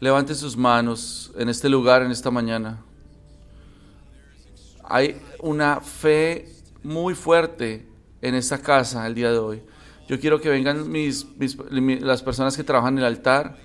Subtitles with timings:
[0.00, 2.82] Levante sus manos en este lugar, en esta mañana.
[4.82, 6.48] Hay una fe
[6.82, 7.86] muy fuerte
[8.22, 9.62] en esta casa el día de hoy.
[10.08, 11.26] Yo quiero que vengan mis,
[12.00, 13.58] las personas que trabajan en el altar.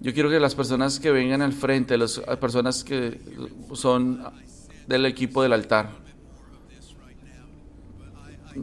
[0.00, 3.20] Yo quiero que las personas que vengan al frente, las personas que
[3.72, 4.20] son
[4.88, 5.90] del equipo del altar.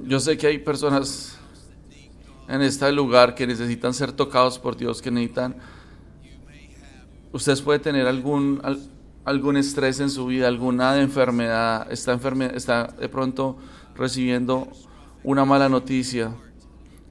[0.03, 1.39] Yo sé que hay personas
[2.49, 5.55] en este lugar que necesitan ser tocados por Dios, que necesitan
[7.33, 8.61] Ustedes pueden tener algún,
[9.23, 13.57] algún estrés en su vida, alguna enfermedad, está, enferme, está de pronto
[13.95, 14.67] recibiendo
[15.23, 16.35] una mala noticia,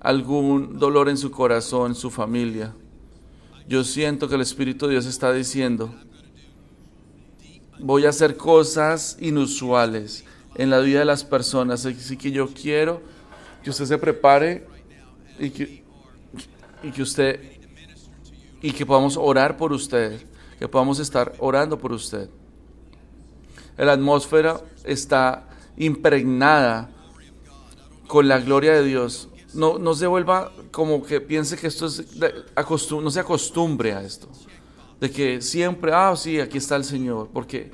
[0.00, 2.74] algún dolor en su corazón, en su familia.
[3.68, 5.94] Yo siento que el Espíritu de Dios está diciendo,
[7.78, 10.24] voy a hacer cosas inusuales
[10.56, 13.00] en la vida de las personas, así que yo quiero
[13.62, 14.66] que usted se prepare
[15.38, 15.84] y que,
[16.82, 17.59] y que usted
[18.60, 20.20] y que podamos orar por usted,
[20.58, 22.28] que podamos estar orando por usted.
[23.76, 26.90] La atmósfera está impregnada
[28.06, 29.28] con la gloria de Dios.
[29.54, 32.04] No, se vuelva como que piense que esto es,
[32.90, 34.28] no se acostumbre a esto.
[35.00, 37.70] De que siempre, ah, sí, aquí está el Señor, porque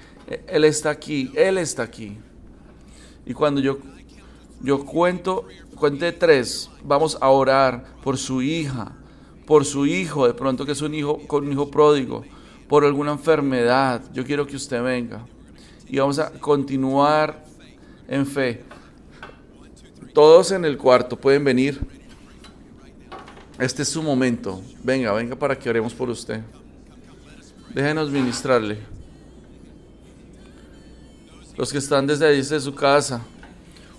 [0.47, 2.17] Él está aquí, Él está aquí.
[3.27, 3.79] Y cuando yo,
[4.63, 8.93] yo cuento, cuente tres, vamos a orar por su hija,
[9.47, 12.25] por su hijo, de pronto que es un hijo con un hijo pródigo,
[12.69, 15.25] por alguna enfermedad, yo quiero que usted venga.
[15.89, 17.45] Y vamos a continuar
[18.09, 18.65] en fe.
[20.13, 21.81] Todos en el cuarto pueden venir.
[23.59, 24.61] Este es su momento.
[24.83, 26.43] Venga, venga para que oremos por usted.
[27.73, 28.79] Déjenos ministrarle.
[31.57, 33.23] Los que están desde ahí, desde su casa.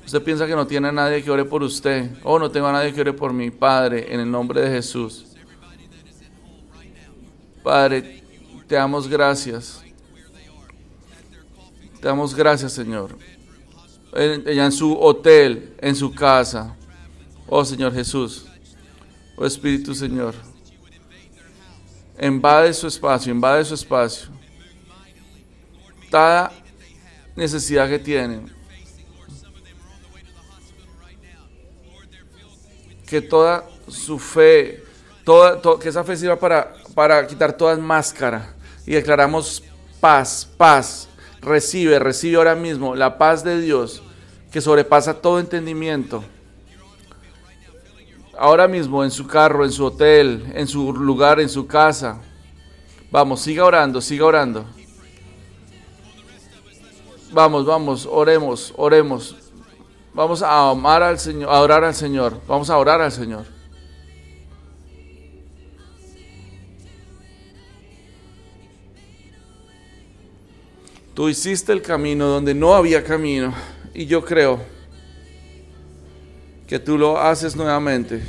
[0.05, 2.11] Usted piensa que no tiene a nadie que ore por usted.
[2.23, 5.26] Oh, no tengo a nadie que ore por mi Padre, en el nombre de Jesús.
[7.67, 8.23] Padre,
[8.65, 9.83] te damos gracias.
[11.99, 13.17] Te damos gracias, Señor.
[14.15, 16.77] Ella en su hotel, en su casa.
[17.45, 18.45] Oh Señor Jesús.
[19.35, 20.33] Oh Espíritu Señor.
[22.21, 24.29] Invade su espacio, invade su espacio.
[26.09, 26.53] Toda
[27.35, 28.49] necesidad que tienen.
[33.05, 34.85] Que toda su fe,
[35.25, 39.61] toda, que esa fe sirva para para quitar toda máscara y declaramos
[39.99, 41.07] paz, paz.
[41.41, 44.01] Recibe, recibe ahora mismo la paz de Dios
[44.51, 46.23] que sobrepasa todo entendimiento.
[48.35, 52.19] Ahora mismo en su carro, en su hotel, en su lugar, en su casa.
[53.11, 54.65] Vamos, siga orando, siga orando.
[57.31, 59.35] Vamos, vamos, oremos, oremos.
[60.15, 62.41] Vamos a amar al Señor, a orar al Señor.
[62.47, 63.56] Vamos a orar al Señor.
[71.17, 73.51] Tú hiciste el camino donde no había camino
[73.91, 74.59] y yo creo
[76.67, 78.21] que tú lo haces nuevamente.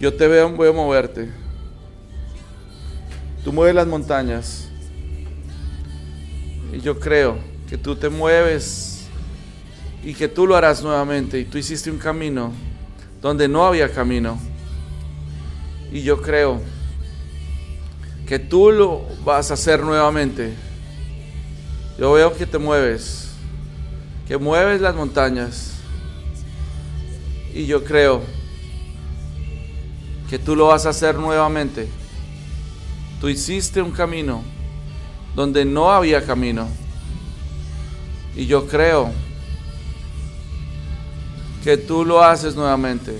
[0.00, 1.28] Yo te veo, voy a moverte.
[3.44, 4.70] Tú mueves las montañas.
[6.72, 7.36] Y yo creo
[7.68, 9.06] que tú te mueves
[10.02, 11.38] y que tú lo harás nuevamente.
[11.38, 12.54] Y tú hiciste un camino
[13.20, 14.38] donde no había camino.
[15.92, 16.62] Y yo creo
[18.26, 20.64] que tú lo vas a hacer nuevamente.
[21.98, 23.30] Yo veo que te mueves,
[24.28, 25.72] que mueves las montañas.
[27.54, 28.22] Y yo creo
[30.28, 31.88] que tú lo vas a hacer nuevamente.
[33.18, 34.42] Tú hiciste un camino
[35.34, 36.68] donde no había camino.
[38.34, 39.10] Y yo creo
[41.64, 43.18] que tú lo haces nuevamente.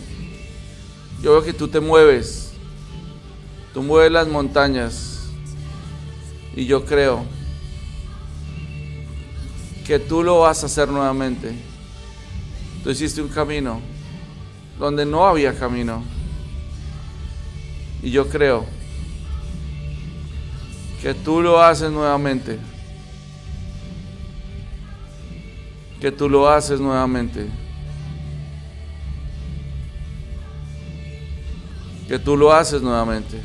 [1.22, 2.53] Yo veo que tú te mueves.
[3.72, 5.31] Tú mueves las montañas.
[6.54, 7.36] Y yo creo
[9.87, 11.55] que tú lo vas a hacer nuevamente.
[12.83, 13.81] Tú hiciste un camino
[14.79, 16.03] donde no había camino.
[18.03, 18.67] Y yo creo
[21.00, 22.59] que tú lo haces nuevamente.
[26.00, 27.49] Que tú lo haces nuevamente.
[32.09, 33.41] Que tú lo haces nuevamente.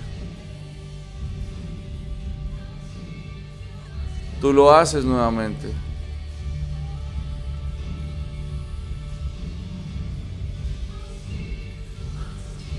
[4.42, 5.72] Tú lo haces nuevamente.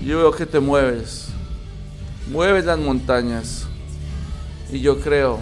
[0.05, 1.29] Yo veo que te mueves,
[2.29, 3.67] mueves las montañas
[4.69, 5.39] y yo creo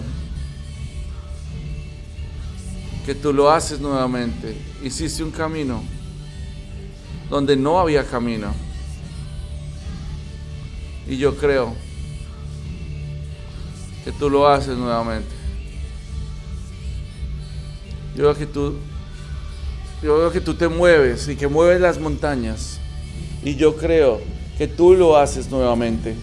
[3.04, 4.56] que tú lo haces nuevamente.
[4.80, 5.82] Hiciste un camino
[7.28, 8.54] donde no había camino.
[11.08, 11.74] Y yo creo
[14.04, 15.34] que tú lo haces nuevamente.
[18.14, 18.76] Yo veo que tú,
[20.04, 22.78] yo veo que tú te mueves y que mueves las montañas.
[23.42, 24.20] Y yo creo
[24.58, 26.14] que tú lo haces nuevamente.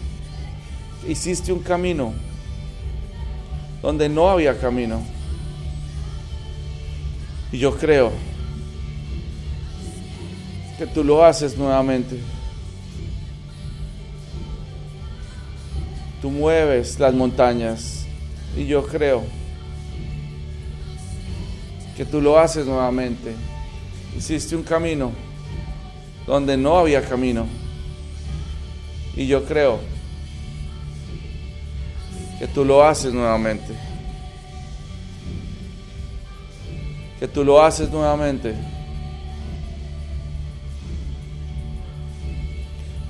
[1.08, 2.14] Hiciste un camino
[3.82, 5.02] donde no había camino.
[7.52, 8.12] Y yo creo
[10.78, 12.20] que tú lo haces nuevamente.
[16.22, 18.06] Tú mueves las montañas
[18.56, 19.24] y yo creo
[21.96, 23.34] que tú lo haces nuevamente.
[24.18, 25.12] Hiciste un camino
[26.26, 27.46] donde no había camino.
[29.20, 29.82] Y yo creo
[32.40, 33.76] que tú lo haces nuevamente.
[37.20, 38.56] Que tú lo haces nuevamente.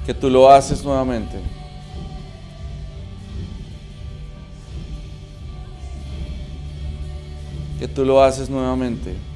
[0.04, 1.38] Que tú lo haces nuevamente.
[7.78, 9.29] Que tú lo haces nuevamente.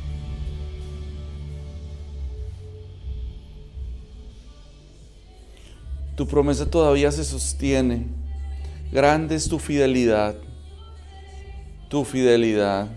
[6.15, 8.05] Tu promesa todavía se sostiene.
[8.91, 10.35] Grande es tu fidelidad.
[11.89, 12.87] Tu fidelidad.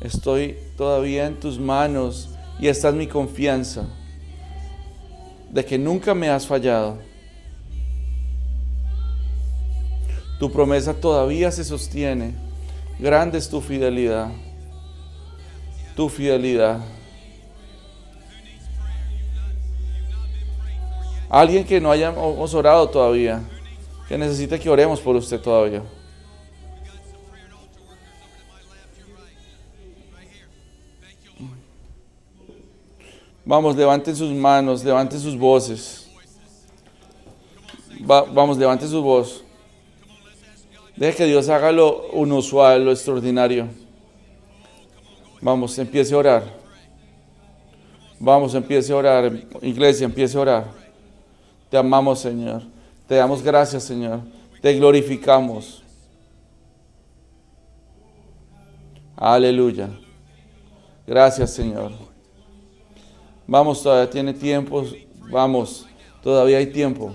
[0.00, 3.86] Estoy todavía en tus manos y esta es mi confianza
[5.50, 6.98] de que nunca me has fallado.
[10.38, 12.34] Tu promesa todavía se sostiene.
[12.98, 14.30] Grande es tu fidelidad.
[15.94, 16.80] Tu fidelidad.
[21.34, 23.42] Alguien que no hayamos orado todavía,
[24.06, 25.82] que necesite que oremos por usted todavía.
[33.44, 36.08] Vamos, levanten sus manos, levanten sus voces.
[37.98, 39.42] vamos, levanten su voz.
[40.94, 43.66] Deje que Dios haga lo inusual, lo extraordinario.
[45.40, 46.44] Vamos, empiece a orar.
[48.20, 49.32] Vamos, empiece a orar.
[49.62, 50.83] Iglesia, empiece a orar.
[51.74, 52.62] Te amamos, Señor.
[53.08, 54.20] Te damos gracias, Señor.
[54.62, 55.82] Te glorificamos.
[59.16, 59.90] Aleluya.
[61.04, 61.90] Gracias, Señor.
[63.44, 64.84] Vamos, todavía tiene tiempo.
[65.28, 65.84] Vamos,
[66.22, 67.12] todavía hay tiempo.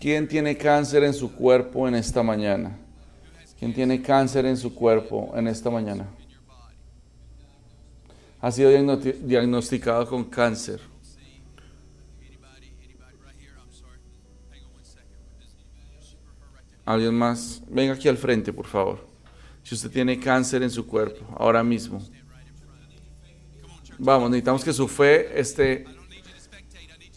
[0.00, 2.78] ¿Quién tiene cáncer en su cuerpo en esta mañana?
[3.58, 6.08] ¿Quién tiene cáncer en su cuerpo en esta mañana?
[8.40, 10.80] Ha sido diagnosticado con cáncer.
[16.86, 17.62] ¿Alguien más?
[17.68, 19.06] Venga aquí al frente, por favor.
[19.62, 22.00] Si usted tiene cáncer en su cuerpo, ahora mismo.
[23.98, 25.84] Vamos, necesitamos que su fe esté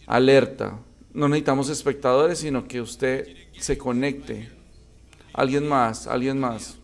[0.06, 0.78] alerta.
[1.14, 3.28] No necesitamos espectadores, sino que usted
[3.58, 4.50] se conecte.
[5.32, 6.76] Alguien más, alguien más.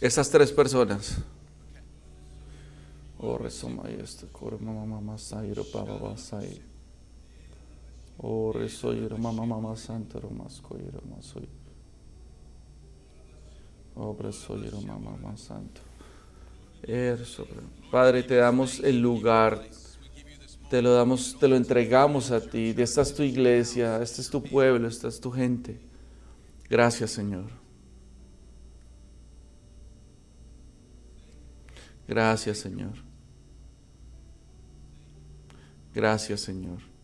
[0.00, 1.18] Esas tres personas.
[3.18, 4.26] Oh, este
[4.60, 5.18] mamá mamá
[8.18, 8.52] Oh,
[9.18, 10.18] mamá mamá santa
[11.22, 11.48] soy.
[13.96, 15.80] Obra soy mamá santo.
[17.90, 19.66] Padre, te damos el lugar,
[20.68, 22.74] te lo damos, te lo entregamos a ti.
[22.76, 25.80] Esta es tu iglesia, este es tu pueblo, esta es tu gente.
[26.68, 27.46] Gracias, Señor.
[32.06, 32.92] Gracias, Señor.
[35.94, 36.95] Gracias, Señor.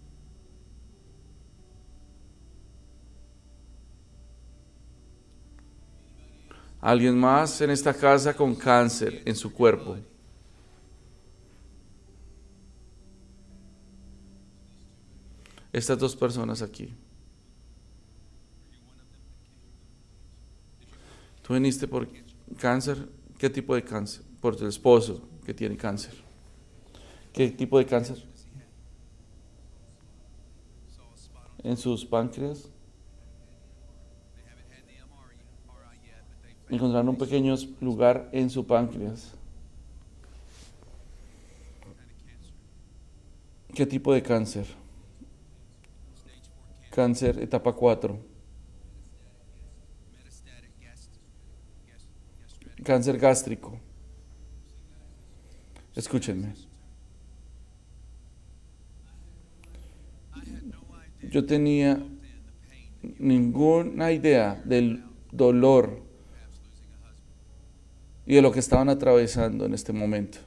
[6.82, 9.96] Alguien más en esta casa con cáncer en su cuerpo.
[15.72, 16.92] Estas dos personas aquí.
[21.42, 22.08] Tú viniste por
[22.58, 23.08] cáncer.
[23.38, 24.24] ¿Qué tipo de cáncer?
[24.40, 26.14] Por tu esposo que tiene cáncer.
[27.32, 28.26] ¿Qué tipo de cáncer?
[31.62, 32.68] En sus páncreas.
[36.72, 39.34] Encontraron un pequeño lugar en su páncreas.
[43.74, 44.66] ¿Qué tipo de cáncer?
[46.90, 48.18] Cáncer etapa 4.
[52.82, 53.78] Cáncer gástrico.
[55.94, 56.54] Escúchenme.
[61.30, 62.02] Yo tenía
[63.18, 66.11] ninguna idea del dolor
[68.26, 70.38] y de lo que estaban atravesando en este momento.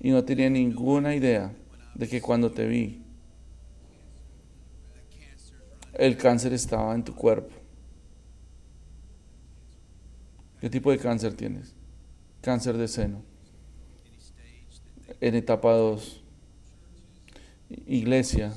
[0.00, 1.52] Y no tenía ninguna idea
[1.94, 3.02] de que cuando te vi,
[5.94, 7.54] el cáncer estaba en tu cuerpo.
[10.60, 11.74] ¿Qué tipo de cáncer tienes?
[12.40, 13.22] Cáncer de seno.
[15.20, 16.22] En etapa 2.
[17.86, 18.54] Iglesia.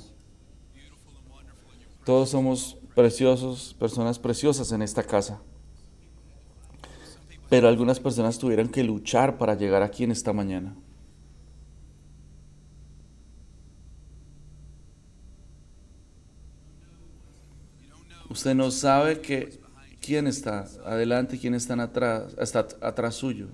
[2.06, 5.42] Todos somos preciosos, personas preciosas en esta casa.
[7.52, 10.74] Pero algunas personas tuvieron que luchar para llegar aquí en esta mañana.
[18.30, 19.60] Usted no sabe que
[20.00, 23.48] quién está adelante quién está atrás, está atrás suyo.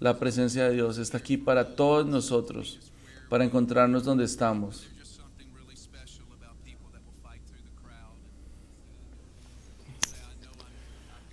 [0.00, 2.80] La presencia de Dios está aquí para todos nosotros,
[3.28, 4.88] para encontrarnos donde estamos.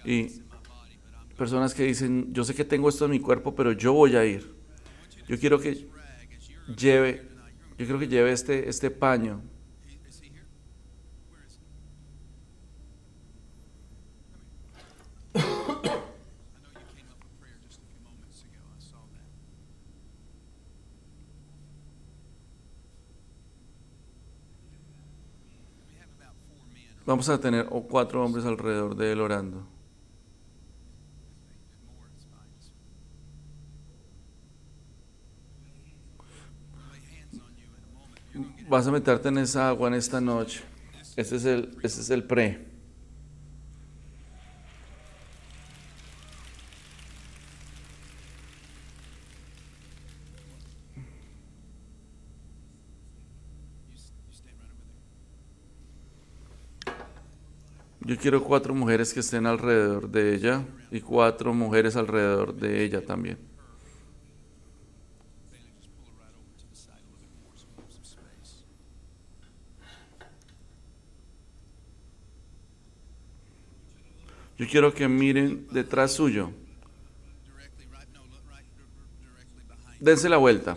[0.05, 0.47] Y
[1.39, 4.25] personas que dicen, yo sé que tengo esto en mi cuerpo, pero yo voy a
[4.25, 4.53] ir.
[5.25, 5.87] Yo quiero que
[6.77, 7.23] lleve,
[7.77, 9.41] yo quiero que lleve este, este paño
[27.05, 29.78] Vamos a tener cuatro hombres alrededor de él orando.
[38.69, 40.61] Vas a meterte en esa agua en esta noche.
[41.15, 42.67] Este es el, este es el pre.
[58.01, 63.03] Yo quiero cuatro mujeres que estén alrededor de ella y cuatro mujeres alrededor de ella
[63.03, 63.39] también.
[74.59, 76.51] Yo quiero que miren detrás suyo.
[80.01, 80.75] Dense la vuelta.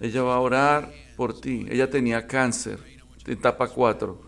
[0.00, 1.66] Ella va a orar por ti.
[1.70, 2.78] Ella tenía cáncer,
[3.26, 4.20] etapa 4.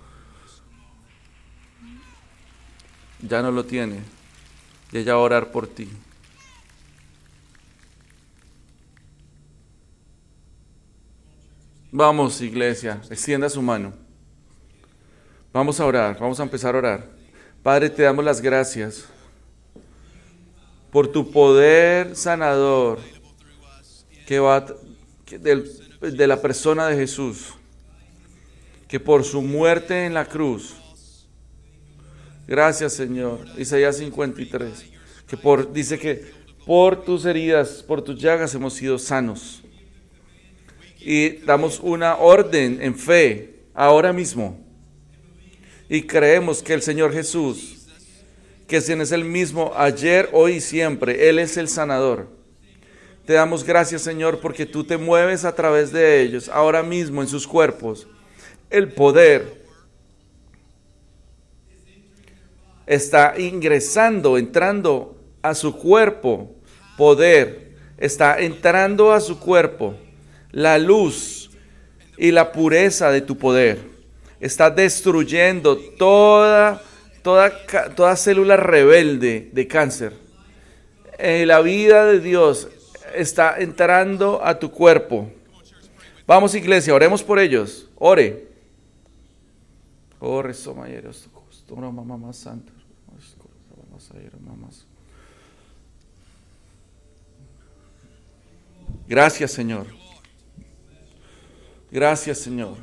[3.20, 4.00] Ya no lo tiene.
[4.92, 5.90] Y ella va a orar por ti.
[11.92, 13.92] Vamos, iglesia, extienda su mano.
[15.52, 17.11] Vamos a orar, vamos a empezar a orar.
[17.64, 19.06] Padre, te damos las gracias
[20.92, 23.00] por tu poder sanador
[24.25, 24.64] que va
[25.28, 27.54] de la persona de Jesús,
[28.87, 30.76] que por su muerte en la cruz,
[32.47, 34.87] gracias Señor, Isaías 53,
[35.26, 36.32] que por, dice que
[36.64, 39.64] por tus heridas, por tus llagas hemos sido sanos.
[41.00, 44.59] Y damos una orden en fe ahora mismo.
[45.88, 47.87] Y creemos que el Señor Jesús,
[48.69, 52.40] que es el mismo ayer, hoy y siempre, Él es el sanador
[53.30, 57.28] te damos gracias, Señor, porque tú te mueves a través de ellos, ahora mismo en
[57.28, 58.09] sus cuerpos.
[58.69, 59.62] El poder
[62.87, 66.57] está ingresando, entrando a su cuerpo.
[66.97, 69.95] Poder está entrando a su cuerpo.
[70.52, 71.50] La luz
[72.16, 73.78] y la pureza de tu poder
[74.40, 76.83] está destruyendo toda,
[77.23, 80.14] toda, célula rebelde de cáncer.
[81.19, 82.69] En la vida de Dios
[83.14, 85.30] está entrando a tu cuerpo.
[86.26, 87.88] Vamos iglesia, oremos por ellos.
[87.97, 88.49] Ore.
[90.19, 90.52] Ore,
[91.92, 92.73] mamá santo.
[99.07, 100.00] Gracias, Señor.
[101.90, 102.76] Gracias, Señor.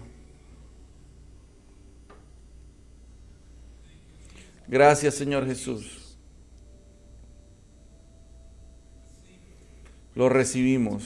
[4.68, 6.08] Gracias, Señor Jesús.
[10.18, 11.04] lo recibimos.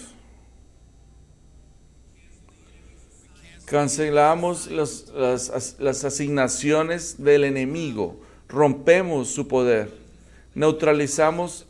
[3.65, 5.09] Cancelamos las,
[5.79, 9.91] las, asignaciones del enemigo, rompemos su poder,
[10.55, 11.67] neutralizamos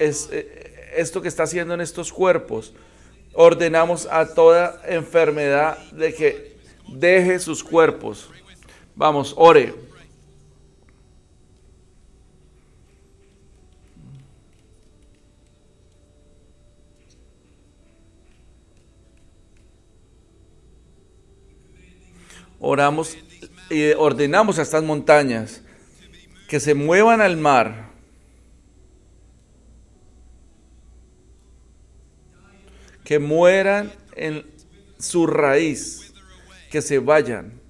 [0.00, 2.72] es, eh, esto que está haciendo en estos cuerpos.
[3.32, 6.56] Ordenamos a toda enfermedad de que
[6.88, 8.28] deje sus cuerpos.
[8.94, 9.74] Vamos, ore.
[22.62, 23.16] Oramos
[23.70, 25.62] y ordenamos a estas montañas
[26.48, 27.89] que se muevan al mar.
[33.10, 34.46] Que mueran en
[34.96, 36.14] su raíz,
[36.70, 37.60] que se vayan.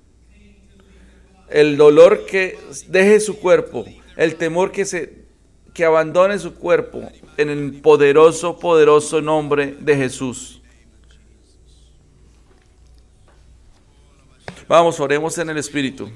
[1.48, 3.86] El dolor que deje su cuerpo,
[4.18, 5.24] el temor que se
[5.72, 10.60] que abandone su cuerpo en el poderoso, poderoso nombre de Jesús.
[14.68, 16.10] Vamos, oremos en el Espíritu.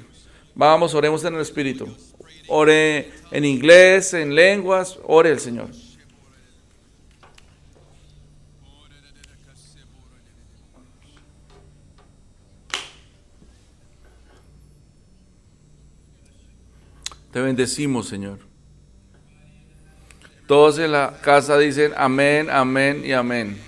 [0.54, 1.88] Vamos, oremos en el Espíritu.
[2.47, 5.71] Ore en inglés, en lenguas, ore el Señor.
[17.34, 18.38] Te bendecimos, Señor.
[20.46, 23.60] Todos en la casa dicen amén, amén y amén.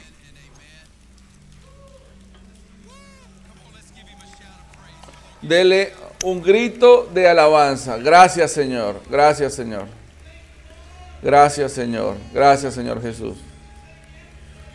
[5.42, 7.96] Dele un grito de alabanza.
[7.96, 9.88] Gracias Señor, gracias Señor.
[11.20, 13.36] Gracias Señor, gracias Señor Jesús.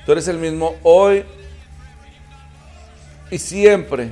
[0.06, 1.24] Tú eres el mismo hoy
[3.30, 4.10] y siempre.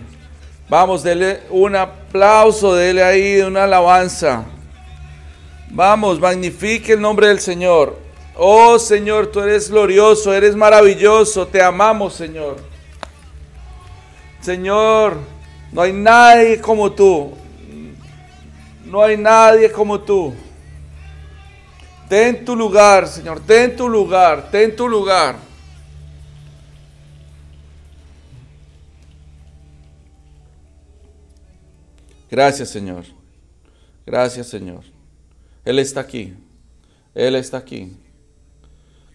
[0.69, 4.45] Vamos, dele un aplauso, dele ahí una alabanza.
[5.71, 7.97] Vamos, magnifique el nombre del Señor.
[8.35, 12.57] Oh Señor, tú eres glorioso, eres maravilloso, te amamos Señor.
[14.41, 15.17] Señor,
[15.71, 17.33] no hay nadie como tú.
[18.85, 20.33] No hay nadie como tú.
[22.07, 23.39] Ten tu lugar, Señor.
[23.41, 24.49] Ten tu lugar.
[24.49, 25.35] Ten tu lugar.
[32.31, 33.05] Gracias, Señor.
[34.05, 34.83] Gracias, Señor.
[35.65, 36.33] Él está aquí.
[37.13, 37.97] Él está aquí.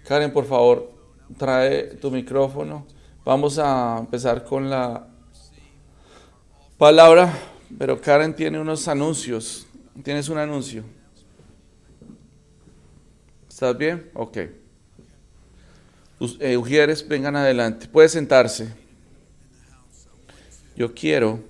[0.05, 0.93] Karen, por favor,
[1.39, 2.87] trae tu micrófono.
[3.25, 5.09] Vamos a empezar con la
[6.77, 7.33] palabra,
[7.79, 9.67] pero Karen tiene unos anuncios.
[10.03, 10.85] Tienes un anuncio.
[13.49, 14.11] ¿Estás bien?
[14.15, 14.39] Ok.
[16.41, 17.89] Eh, Ujieres, vengan adelante.
[17.89, 18.69] Puede sentarse.
[20.77, 21.41] Yo quiero,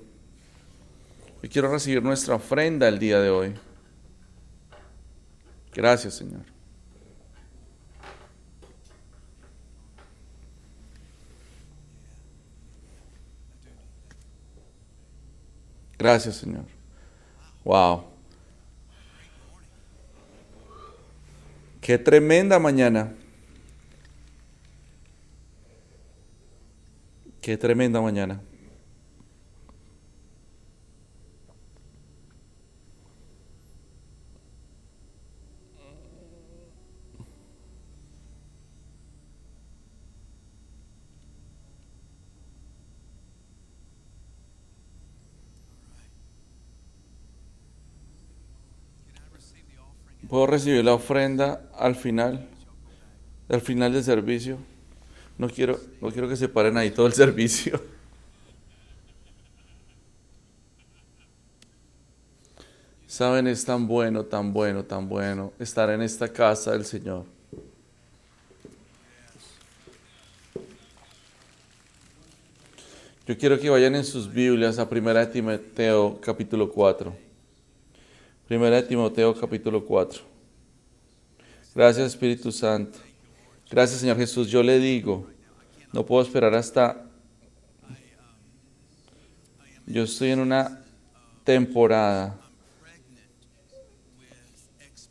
[1.43, 3.55] yo quiero recibir nuestra ofrenda el día de hoy.
[5.75, 6.43] Gracias, Señor.
[15.99, 16.65] Gracias, Señor.
[17.65, 18.05] Wow.
[21.81, 23.13] Qué tremenda mañana.
[27.41, 28.41] Qué tremenda mañana.
[50.35, 52.49] ¿Puedo recibir la ofrenda al final?
[53.49, 54.59] Al final del servicio.
[55.39, 57.81] No quiero, no quiero que se paren ahí todo el servicio.
[63.07, 67.27] Saben, es tan bueno, tan bueno, tan bueno estar en esta casa del Señor.
[73.29, 77.24] Yo quiero que vayan en sus Biblias a 1 Timoteo capítulo 4.
[78.47, 80.21] Primera de Timoteo capítulo 4.
[81.75, 82.99] Gracias Espíritu Santo.
[83.71, 84.51] Gracias Señor Jesús.
[84.51, 85.27] Yo le digo,
[85.95, 87.07] no puedo esperar hasta...
[89.87, 90.85] Yo estoy en una
[91.43, 92.39] temporada.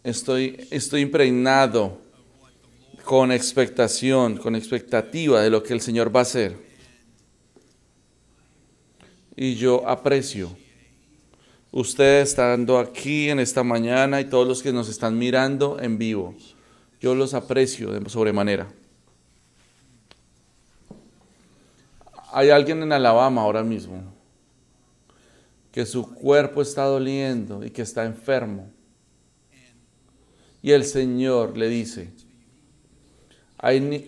[0.03, 1.99] Estoy, estoy impregnado
[3.03, 6.55] con expectación, con expectativa de lo que el Señor va a hacer.
[9.35, 10.55] Y yo aprecio
[11.73, 16.35] usted estando aquí en esta mañana y todos los que nos están mirando en vivo.
[17.01, 18.71] Yo los aprecio de sobremanera.
[22.31, 24.03] Hay alguien en Alabama ahora mismo
[25.71, 28.69] que su cuerpo está doliendo y que está enfermo.
[30.61, 32.11] Y el Señor le dice,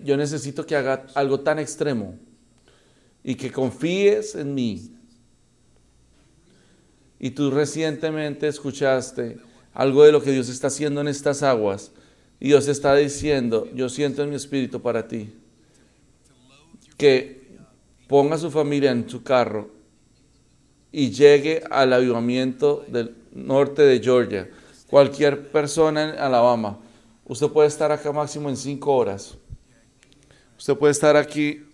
[0.04, 2.16] yo necesito que haga algo tan extremo
[3.24, 4.95] y que confíes en mí
[7.20, 9.38] y tú recientemente escuchaste
[9.74, 11.92] algo de lo que Dios está haciendo en estas aguas,
[12.40, 15.34] Y Dios está diciendo, yo siento en mi espíritu para ti,
[16.98, 17.48] que
[18.08, 19.70] ponga a su familia en su carro
[20.92, 24.50] y llegue al avivamiento del norte de Georgia.
[24.88, 26.80] Cualquier persona en Alabama,
[27.26, 29.36] usted puede estar acá máximo en cinco horas.
[30.58, 31.66] Usted puede estar aquí,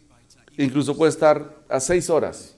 [0.58, 2.56] incluso puede estar a seis horas.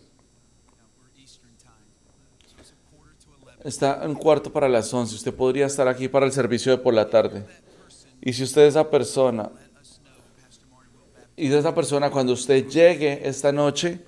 [3.63, 5.15] Está en cuarto para las once.
[5.15, 7.45] Usted podría estar aquí para el servicio de por la tarde.
[8.21, 9.49] Y si usted es esa persona,
[11.35, 13.99] y de esa persona cuando usted llegue esta noche,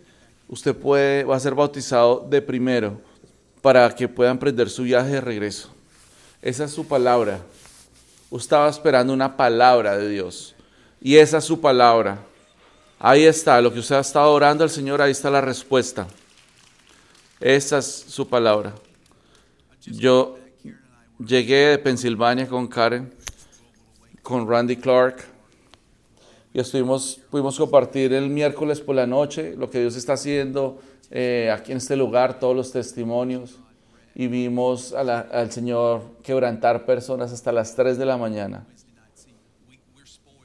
[0.47, 3.01] usted puede, va a ser bautizado de primero
[3.61, 5.69] para que pueda emprender su viaje de regreso.
[6.41, 7.39] Esa es su palabra.
[8.31, 10.53] Estaba esperando una palabra de Dios.
[11.01, 12.19] Y esa es su palabra.
[12.99, 16.07] Ahí está, lo que usted ha estado orando al Señor, ahí está la respuesta.
[17.39, 18.73] Esa es su palabra.
[19.87, 20.35] Yo
[21.19, 23.13] llegué de Pensilvania con Karen,
[24.23, 25.23] con Randy Clark,
[26.53, 30.79] y estuvimos, pudimos compartir el miércoles por la noche lo que Dios está haciendo
[31.11, 33.59] eh, aquí en este lugar, todos los testimonios,
[34.15, 38.65] y vimos al Señor quebrantar personas hasta las 3 de la mañana.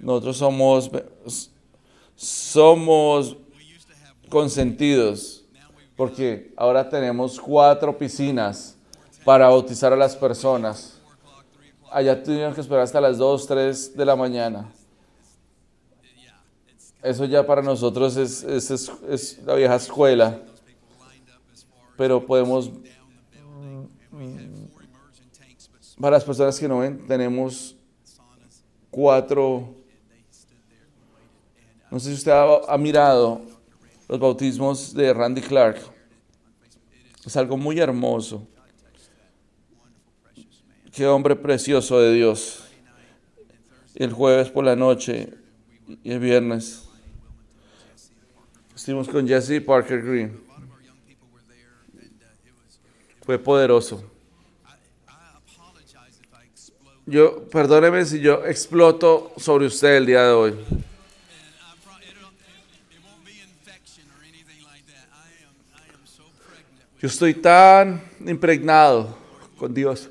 [0.00, 0.90] Nosotros somos,
[2.14, 3.36] somos
[4.28, 5.44] consentidos
[5.96, 8.76] porque ahora tenemos cuatro piscinas
[9.24, 10.98] para bautizar a las personas.
[11.90, 14.70] Allá tuvieron que esperar hasta las 2, 3 de la mañana.
[17.02, 20.40] Eso ya para nosotros es, la vieja escuela.
[21.96, 22.70] Pero podemos,
[25.98, 27.76] para las personas que no ven, tenemos
[28.90, 29.74] cuatro,
[31.90, 33.42] no sé si usted ha mirado
[34.08, 35.78] los bautismos de Randy Clark.
[37.24, 38.46] Es algo muy hermoso.
[40.92, 42.64] Qué hombre precioso de Dios.
[43.94, 45.28] El jueves por la noche
[46.02, 46.88] y el viernes
[48.74, 50.40] estuvimos con Jesse Parker Green.
[53.24, 54.02] Fue poderoso.
[57.06, 60.54] Yo, perdóneme si yo exploto sobre usted el día de hoy.
[67.00, 69.16] Yo estoy tan impregnado
[69.56, 70.10] con Dios.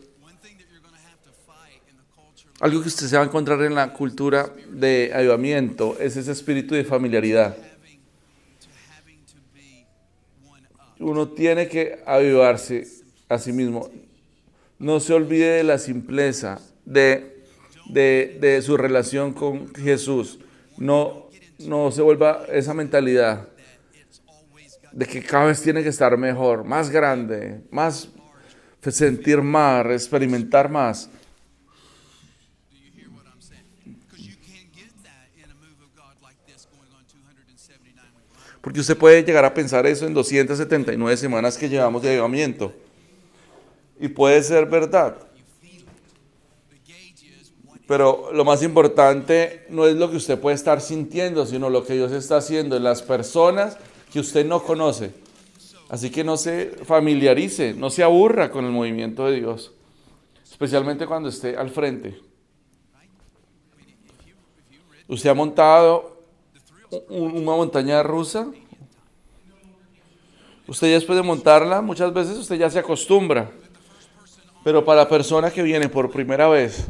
[2.60, 6.76] Algo que usted se va a encontrar en la cultura de avivamiento es ese espíritu
[6.76, 7.56] de familiaridad.
[11.00, 12.86] Uno tiene que avivarse
[13.30, 13.90] a sí mismo.
[14.78, 17.46] No se olvide de la simpleza de,
[17.88, 20.40] de, su relación con Jesús.
[20.78, 23.48] No, no se vuelva esa mentalidad
[24.92, 28.10] de que cada vez tiene que estar mejor, más grande, más
[28.82, 31.10] sentir más, experimentar más.
[38.62, 42.74] Porque usted puede llegar a pensar eso en 279 semanas que llevamos de avivamiento.
[44.00, 45.18] Y puede ser verdad.
[47.88, 51.94] Pero lo más importante no es lo que usted puede estar sintiendo, sino lo que
[51.94, 53.78] Dios está haciendo en las personas
[54.12, 55.12] que usted no conoce.
[55.90, 59.72] Así que no se familiarice, no se aburra con el movimiento de Dios,
[60.44, 62.20] especialmente cuando esté al frente.
[65.08, 66.19] Usted ha montado
[67.10, 68.48] una montaña rusa.
[70.68, 73.52] Usted ya después de montarla, muchas veces usted ya se acostumbra.
[74.64, 76.86] Pero para la persona que viene por primera vez,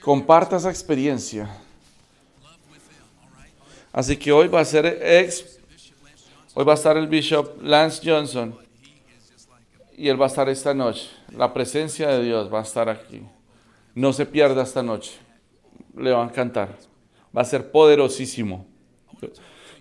[0.00, 1.50] comparta esa experiencia.
[3.92, 5.58] Así que hoy va a ser ex,
[6.54, 8.54] hoy va a estar el Bishop Lance Johnson
[9.96, 11.08] y él va a estar esta noche.
[11.32, 13.22] La presencia de Dios va a estar aquí.
[13.94, 15.18] No se pierda esta noche.
[15.96, 16.76] Le va a encantar.
[17.36, 18.66] Va a ser poderosísimo.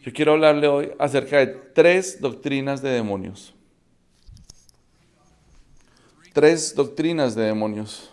[0.04, 3.54] Yo quiero hablarle hoy acerca de tres doctrinas de demonios.
[6.34, 8.12] Tres doctrinas de demonios.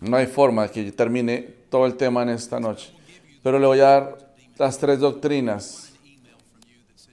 [0.00, 1.38] No hay forma que yo termine
[1.70, 2.92] todo el tema en esta noche.
[3.42, 5.92] Pero le voy a dar las tres doctrinas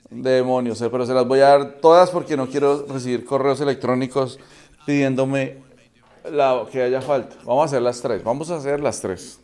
[0.09, 4.39] de demonios, pero se las voy a dar todas porque no quiero recibir correos electrónicos
[4.85, 5.61] pidiéndome
[6.31, 7.35] la que haya falta.
[7.43, 8.23] Vamos a hacer las tres.
[8.23, 9.39] Vamos a hacer las tres.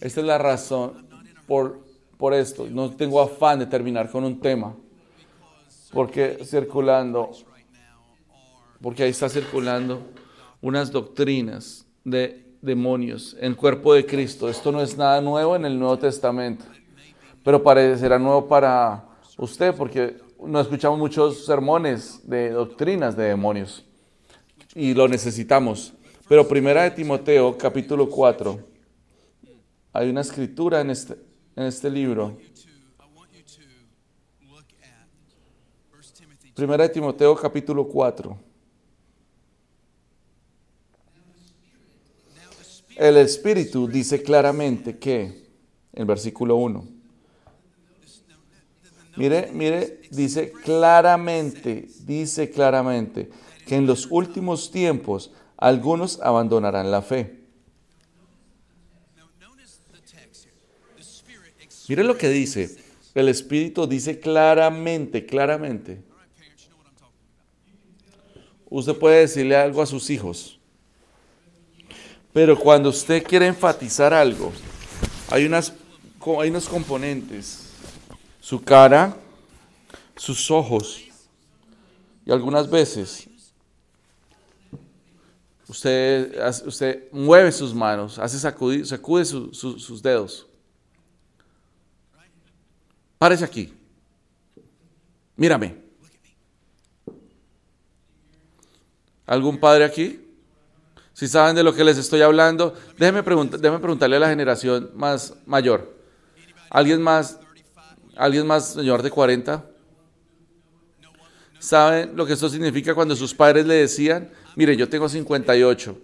[0.00, 1.06] Esta es la razón
[1.46, 1.80] por,
[2.16, 2.66] por esto.
[2.70, 4.74] No tengo afán de terminar con un tema
[5.92, 7.30] porque circulando,
[8.80, 10.00] porque ahí está circulando
[10.60, 14.48] unas doctrinas de demonios en cuerpo de Cristo.
[14.48, 16.64] Esto no es nada nuevo en el Nuevo Testamento,
[17.50, 23.84] pero parecerá nuevo para usted porque no escuchamos muchos sermones de doctrinas de demonios
[24.72, 25.92] y lo necesitamos.
[26.28, 28.60] Pero primera de Timoteo, capítulo 4,
[29.92, 31.14] hay una escritura en este,
[31.56, 32.38] en este libro.
[36.54, 38.38] Primera de Timoteo, capítulo 4.
[42.96, 45.50] El Espíritu dice claramente que,
[45.92, 46.99] en versículo 1,
[49.20, 53.28] mire, mire, dice claramente, dice claramente
[53.66, 57.38] que en los últimos tiempos algunos abandonarán la fe.
[61.88, 62.76] Mire lo que dice.
[63.14, 66.00] El Espíritu dice claramente, claramente.
[68.70, 70.58] Usted puede decirle algo a sus hijos.
[72.32, 74.52] Pero cuando usted quiere enfatizar algo,
[75.28, 75.74] hay, unas,
[76.40, 77.69] hay unos componentes.
[78.40, 79.16] Su cara,
[80.16, 81.02] sus ojos.
[82.24, 83.28] Y algunas veces
[85.68, 90.46] usted, usted mueve sus manos, hace sacudir, sacude sus dedos.
[93.18, 93.72] Párese aquí.
[95.36, 95.76] Mírame.
[99.26, 100.26] ¿Algún padre aquí?
[101.12, 105.94] Si saben de lo que les estoy hablando, déjenme, preguntarle a la generación más mayor.
[106.70, 107.38] ¿Alguien más,
[108.24, 109.64] alguien más señor de 40?
[111.58, 115.98] ¿Saben lo que esto significa cuando sus padres le decían, mire, yo tengo 58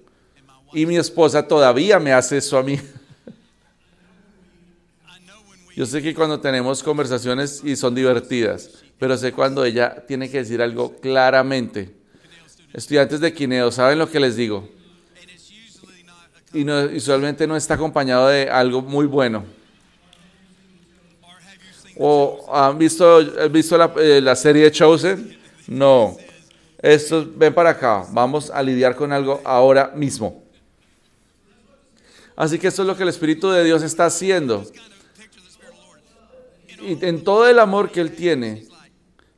[0.73, 2.79] y mi esposa todavía me hace eso a mí?
[5.77, 10.39] Yo sé que cuando tenemos conversaciones y son divertidas, pero sé cuando ella tiene que
[10.39, 11.95] decir algo claramente.
[12.73, 14.69] Estudiantes de Quineo, ¿saben lo que les digo?
[16.57, 19.45] y, no, usualmente no está acompañado de algo muy bueno.
[21.99, 25.39] ¿O han visto, visto la, eh, la serie Chosen?
[25.67, 26.17] No.
[26.79, 30.45] Esto, ven para acá, vamos a lidiar con algo ahora mismo.
[32.37, 34.65] Así que esto es lo que el Espíritu de Dios está haciendo.
[36.83, 38.67] Y en todo el amor que Él tiene,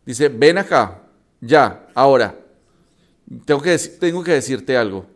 [0.05, 1.01] dice, ven acá,
[1.41, 2.37] ya, ahora.
[3.45, 5.07] Tengo que, tengo que decirte algo.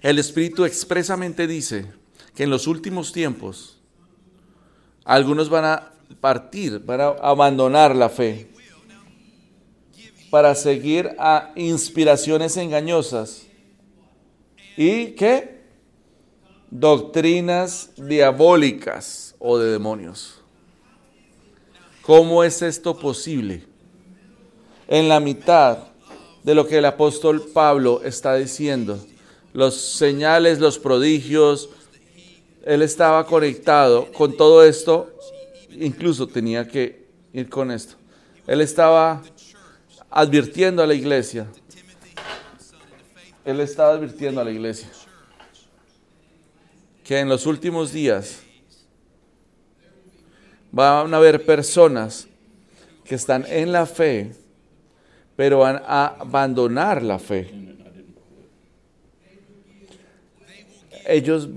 [0.00, 2.01] El Espíritu expresamente dice
[2.34, 3.78] que en los últimos tiempos
[5.04, 8.50] algunos van a partir, van a abandonar la fe
[10.30, 13.42] para seguir a inspiraciones engañosas
[14.76, 15.60] y qué
[16.70, 20.40] doctrinas diabólicas o de demonios.
[22.00, 23.64] ¿Cómo es esto posible?
[24.88, 25.78] En la mitad
[26.42, 28.98] de lo que el apóstol Pablo está diciendo
[29.52, 31.68] los señales, los prodigios.
[32.64, 35.10] Él estaba conectado con todo esto,
[35.70, 37.96] incluso tenía que ir con esto.
[38.46, 39.22] Él estaba
[40.10, 41.46] advirtiendo a la iglesia.
[43.44, 44.88] Él estaba advirtiendo a la iglesia
[47.02, 48.40] que en los últimos días
[50.70, 52.28] van a haber personas
[53.04, 54.32] que están en la fe,
[55.34, 57.72] pero van a abandonar la fe.
[61.06, 61.48] ellos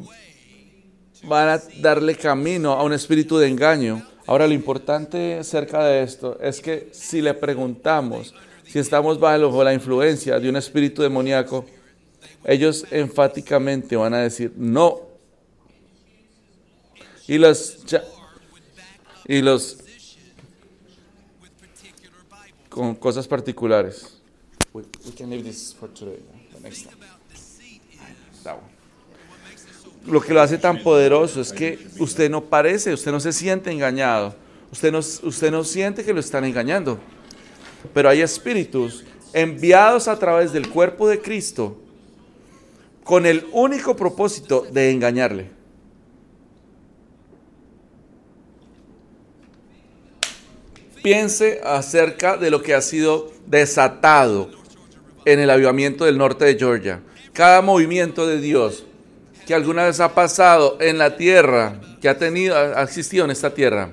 [1.28, 4.06] van a darle camino a un espíritu de engaño.
[4.28, 8.34] Ahora, lo importante acerca de esto es que si le preguntamos
[8.66, 11.66] si estamos bajo la influencia de un espíritu demoníaco,
[12.44, 15.02] ellos enfáticamente van a decir no.
[17.28, 17.78] Y los,
[19.28, 19.78] y los
[22.70, 24.20] con cosas particulares.
[30.08, 33.72] Lo que lo hace tan poderoso es que usted no parece, usted no se siente
[33.72, 34.36] engañado,
[34.72, 37.00] usted no, usted no siente que lo están engañando.
[37.94, 41.78] Pero hay espíritus enviados a través del cuerpo de Cristo
[43.04, 45.50] con el único propósito de engañarle.
[51.04, 54.50] Piense acerca de lo que ha sido desatado
[55.24, 57.02] en el avivamiento del norte de Georgia.
[57.32, 58.86] Cada movimiento de Dios
[59.46, 63.54] que alguna vez ha pasado en la tierra, que ha tenido, ha existido en esta
[63.54, 63.92] tierra,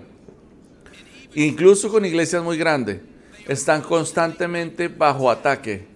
[1.34, 3.00] incluso con iglesias muy grandes,
[3.46, 5.86] están constantemente bajo ataque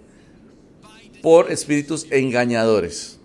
[1.23, 3.19] por espíritus engañadores.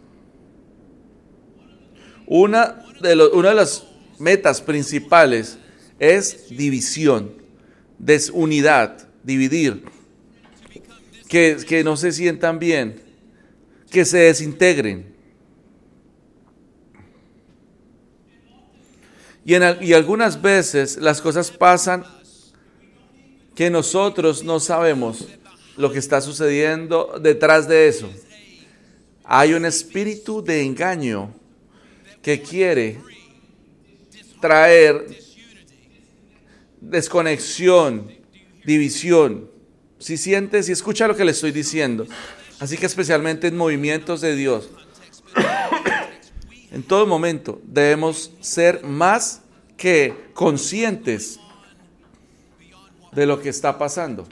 [2.25, 3.83] Una de, una de las
[4.19, 5.57] metas principales
[5.99, 7.33] es división,
[7.99, 9.83] desunidad, dividir.
[11.27, 13.01] que, que no se sientan bien,
[13.89, 15.10] que se desintegren.
[19.45, 22.03] Y, en, y algunas veces las cosas pasan
[23.55, 25.27] que nosotros no sabemos
[25.77, 28.09] lo que está sucediendo detrás de eso.
[29.23, 31.33] Hay un espíritu de engaño
[32.21, 32.99] que quiere
[34.39, 35.07] traer
[36.79, 38.11] desconexión,
[38.65, 39.49] división.
[39.99, 42.07] Si sientes y escucha lo que le estoy diciendo.
[42.59, 44.69] Así que especialmente en movimientos de Dios,
[46.71, 49.41] en todo momento debemos ser más
[49.77, 51.39] que conscientes
[53.11, 54.25] de lo que está pasando,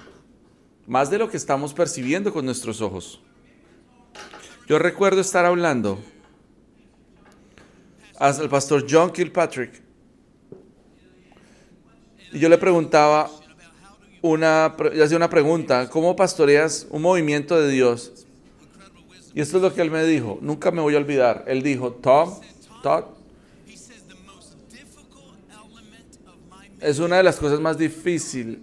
[0.88, 3.20] más de lo que estamos percibiendo con nuestros ojos.
[4.68, 6.00] Yo recuerdo estar hablando
[8.18, 9.82] al pastor John Kilpatrick
[12.32, 13.30] y yo le preguntaba
[14.22, 18.28] una, yo hacía una pregunta, ¿cómo pastoreas un movimiento de Dios?
[19.40, 21.46] Y esto es lo que él me dijo, nunca me voy a olvidar.
[21.48, 22.42] Él dijo, Tom,
[22.84, 23.06] Todd,
[26.82, 28.58] es una de las cosas más difíciles.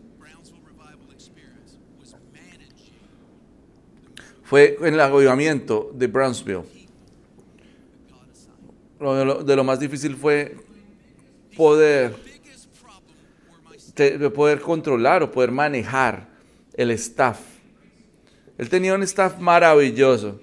[4.42, 6.64] Fue en el avivamiento de Brownsville.
[9.00, 10.58] lo, de lo más difícil fue
[11.56, 12.14] poder
[13.94, 16.28] de poder controlar o poder manejar
[16.74, 17.40] el staff.
[18.58, 20.38] Él tenía un staff maravilloso,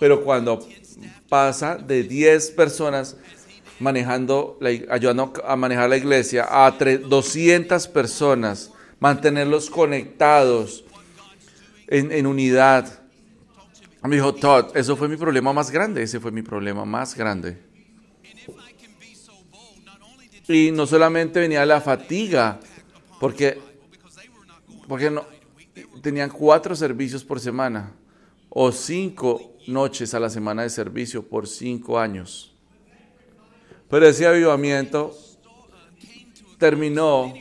[0.00, 0.66] pero cuando
[1.28, 3.16] pasa de 10 personas
[3.78, 4.58] manejando,
[4.90, 10.84] ayudando a manejar la iglesia a 200 personas, mantenerlos conectados
[11.86, 13.00] en, en unidad.
[14.02, 17.58] Me dijo, Todd, eso fue mi problema más grande, ese fue mi problema más grande.
[20.48, 22.58] Y no solamente venía la fatiga
[23.20, 23.60] porque,
[24.88, 25.24] porque no,
[26.02, 27.92] tenían cuatro servicios por semana
[28.48, 32.52] o cinco noches a la semana de servicio por cinco años.
[33.88, 35.16] Pero ese avivamiento
[36.58, 37.32] terminó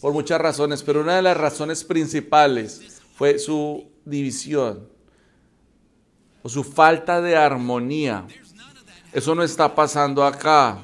[0.00, 4.88] por muchas razones, pero una de las razones principales fue su división
[6.42, 8.26] o su falta de armonía.
[9.12, 10.78] Eso no está pasando acá.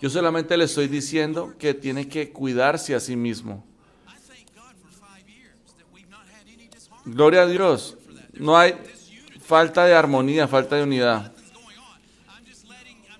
[0.00, 3.66] Yo solamente le estoy diciendo que tiene que cuidarse a sí mismo.
[7.04, 7.96] Gloria a Dios.
[8.34, 8.74] No hay
[9.48, 11.32] falta de armonía, falta de unidad.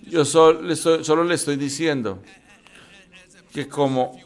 [0.03, 0.61] Yo solo
[1.25, 2.23] le estoy, diciendo
[3.51, 4.21] que como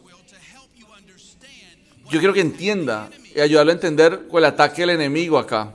[2.11, 5.75] yo quiero que entienda y ayudarlo a entender el ataque del enemigo acá.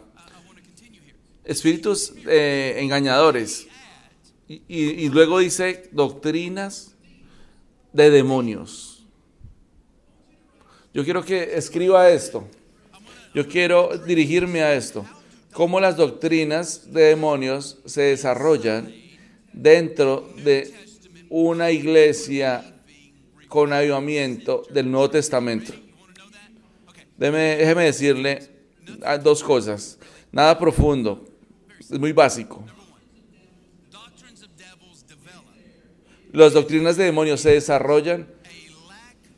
[1.45, 3.65] Espíritus eh, engañadores.
[4.49, 6.93] y luego dice doctrinas
[7.93, 9.05] de demonios.
[10.93, 12.45] Yo quiero que escriba esto.
[13.33, 15.05] Yo quiero dirigirme a esto.
[15.57, 18.93] Cómo las doctrinas de demonios se desarrollan
[19.51, 20.71] dentro de
[21.31, 22.63] una iglesia
[23.47, 25.73] con avivamiento del Nuevo Testamento.
[27.17, 28.51] déjeme decirle
[29.23, 29.97] dos cosas.
[30.31, 31.25] Nada profundo,
[31.79, 32.63] es muy básico.
[36.33, 38.27] Las doctrinas de demonios se desarrollan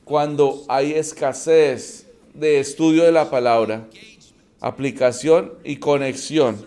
[0.03, 3.87] cuando hay escasez de estudio de la palabra,
[4.61, 6.65] aplicación y conexión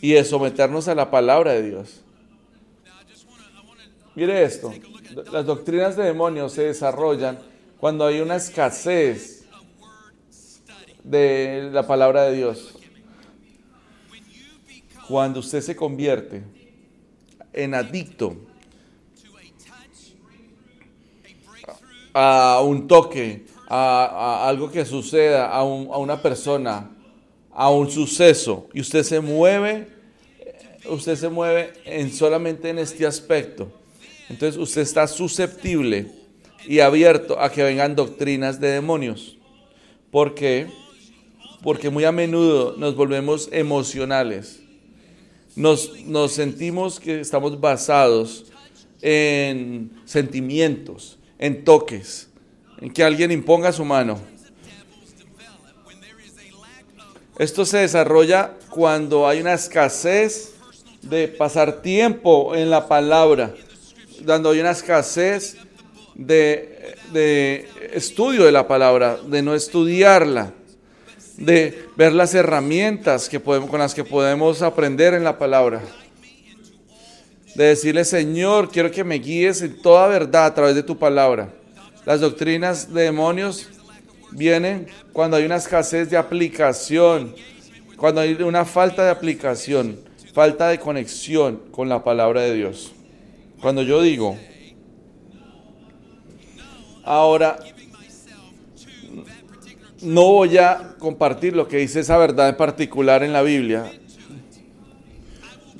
[0.00, 2.02] y de someternos a la palabra de Dios.
[4.14, 4.72] Mire esto,
[5.32, 7.38] las doctrinas de demonios se desarrollan
[7.78, 9.44] cuando hay una escasez
[11.04, 12.74] de la palabra de Dios.
[15.08, 16.42] Cuando usted se convierte
[17.52, 18.36] en adicto
[22.12, 26.95] a un toque, a, algo que suceda, a, una persona,
[27.58, 29.88] a un suceso, y usted se mueve,
[30.90, 33.72] usted se mueve en solamente en este aspecto.
[34.28, 36.10] Entonces usted está susceptible
[36.68, 39.38] y abierto a que vengan doctrinas de demonios.
[40.10, 40.66] ¿Por qué?
[41.62, 44.60] Porque muy a menudo nos volvemos emocionales.
[45.54, 48.52] Nos, nos sentimos que estamos basados
[49.00, 52.28] en sentimientos, en toques
[52.82, 54.20] en que alguien imponga su mano.
[57.38, 60.54] Esto se desarrolla cuando hay una escasez
[61.02, 63.54] de pasar tiempo en la palabra,
[64.24, 65.58] cuando hay una escasez
[66.14, 70.54] de, estudio de la palabra, de no estudiarla,
[71.36, 75.82] de ver las herramientas que con las que podemos aprender en la palabra.
[77.54, 81.50] De decirle, Señor, quiero que me guíes en toda verdad a través de tu palabra.
[82.06, 83.68] Las doctrinas de demonios
[84.32, 87.34] vienen cuando hay una escasez de aplicación
[87.96, 89.98] Cuando hay una falta de aplicación,
[90.34, 92.92] falta de conexión con la palabra de Dios.
[93.58, 94.36] Cuando yo digo,
[97.02, 97.58] ahora
[100.02, 103.90] no voy a compartir lo que dice esa verdad en particular en la Biblia,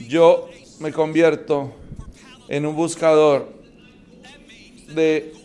[0.09, 0.49] yo
[0.81, 1.75] me convierto
[2.49, 3.53] en un buscador
[4.95, 5.36] de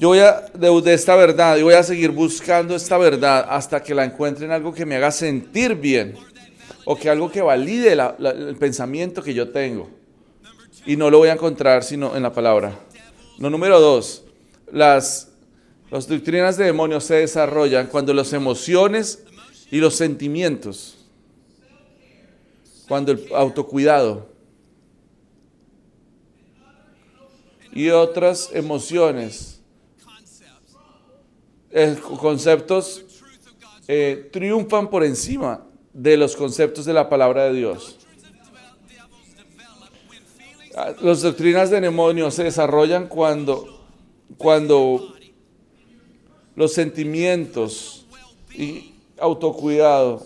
[0.00, 3.94] yo voy a de, esta verdad y voy a seguir buscando esta verdad hasta que
[3.94, 6.14] la encuentre en algo que me haga sentir bien
[6.86, 9.90] o que algo que valide el pensamiento que yo tengo.
[10.86, 12.80] Y no lo voy a encontrar sino en la palabra.
[13.36, 14.24] No, número dos,
[14.72, 15.28] las,
[15.90, 19.22] las doctrinas de demonios se desarrollan cuando las emociones
[19.70, 20.96] y los sentimientos,
[22.88, 24.30] cuando el autocuidado
[27.74, 29.59] y otras emociones
[32.18, 33.04] conceptos
[33.88, 37.98] eh, triunfan por encima de los conceptos de la palabra de Dios.
[40.76, 43.84] Ah, las doctrinas de demonio se desarrollan cuando,
[44.38, 45.14] cuando
[46.54, 48.06] los sentimientos
[48.56, 50.24] y autocuidado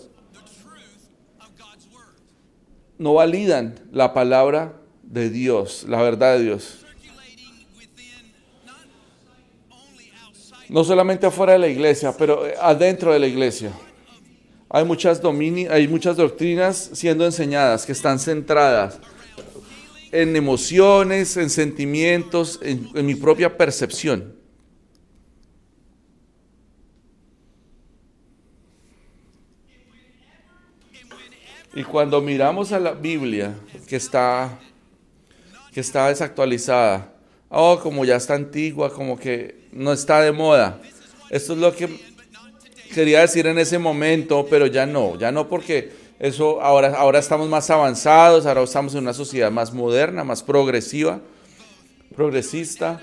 [2.97, 6.84] no validan la palabra de Dios, la verdad de Dios.
[10.69, 13.71] No solamente afuera de la iglesia, pero eh, adentro de la iglesia.
[14.69, 15.21] Hay muchas,
[15.69, 18.99] hay muchas doctrinas siendo enseñadas que están centradas
[20.11, 24.35] en emociones, en sentimientos, en, en mi propia percepción.
[31.75, 33.53] Y cuando miramos a la Biblia,
[33.85, 34.57] que está,
[35.73, 37.13] que está desactualizada,
[37.49, 40.79] oh, como ya está antigua, como que no está de moda.
[41.29, 41.89] Esto es lo que
[42.93, 47.49] quería decir en ese momento, pero ya no, ya no porque eso ahora, ahora estamos
[47.49, 51.19] más avanzados, ahora estamos en una sociedad más moderna, más progresiva,
[52.15, 53.01] progresista,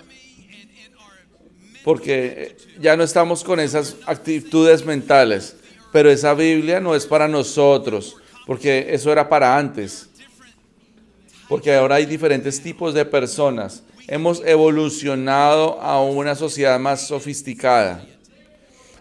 [1.85, 5.57] porque ya no estamos con esas actitudes mentales,
[5.93, 8.17] pero esa Biblia no es para nosotros,
[8.47, 10.09] porque eso era para antes,
[11.51, 18.05] porque ahora hay diferentes tipos de personas hemos evolucionado a una sociedad más sofisticada.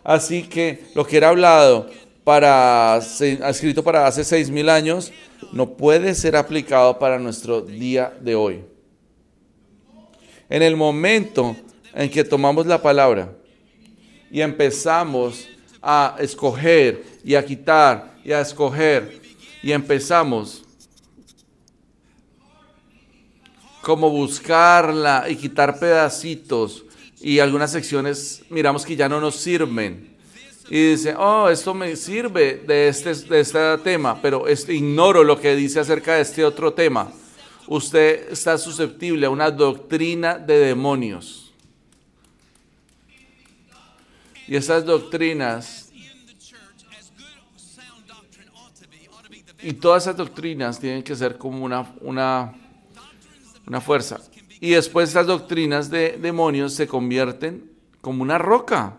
[0.04, 1.90] Así que lo que era hablado
[2.24, 5.12] para, escrito para hace seis mil años,
[5.52, 8.64] no puede ser aplicado para nuestro día de hoy.
[10.50, 11.56] En el momento
[11.94, 13.34] en que tomamos la palabra
[14.30, 15.48] y empezamos
[15.82, 19.20] a escoger y a quitar y a escoger
[19.64, 20.64] y empezamos
[23.82, 26.86] como buscarla y quitar pedacitos
[27.20, 30.10] y algunas secciones miramos que ya no nos sirven.
[30.70, 35.56] Y dice, oh, esto me sirve de este, de este tema, pero ignoro lo que
[35.56, 37.12] dice acerca de este otro tema.
[37.68, 41.52] Usted está susceptible a una doctrina de demonios.
[44.48, 45.92] Y esas doctrinas
[49.64, 52.54] y todas esas doctrinas tienen que ser como una, una
[53.72, 54.20] una fuerza.
[54.60, 58.98] Y después estas doctrinas de demonios se convierten como una roca.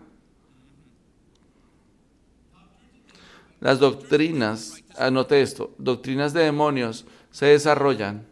[3.59, 8.25] Las doctrinas, anote esto, doctrinas de demonios se desarrollan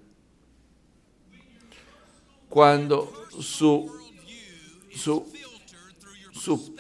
[2.49, 3.95] cuando su,
[4.95, 5.31] su,
[6.33, 6.75] su,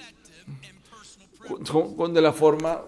[2.19, 2.81] la forma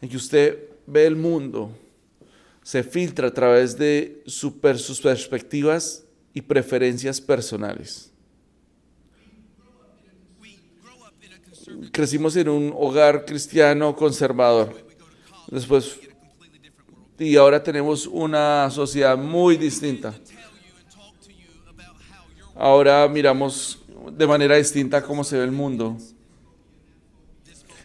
[0.00, 1.70] en que usted ve el mundo,
[2.66, 6.02] se filtra a través de sus perspectivas
[6.34, 8.10] y preferencias personales.
[11.92, 14.84] Crecimos en un hogar cristiano conservador.
[15.46, 16.00] Después,
[17.20, 20.12] y ahora tenemos una sociedad muy distinta.
[22.52, 23.78] Ahora miramos
[24.10, 25.96] de manera distinta cómo se ve el mundo.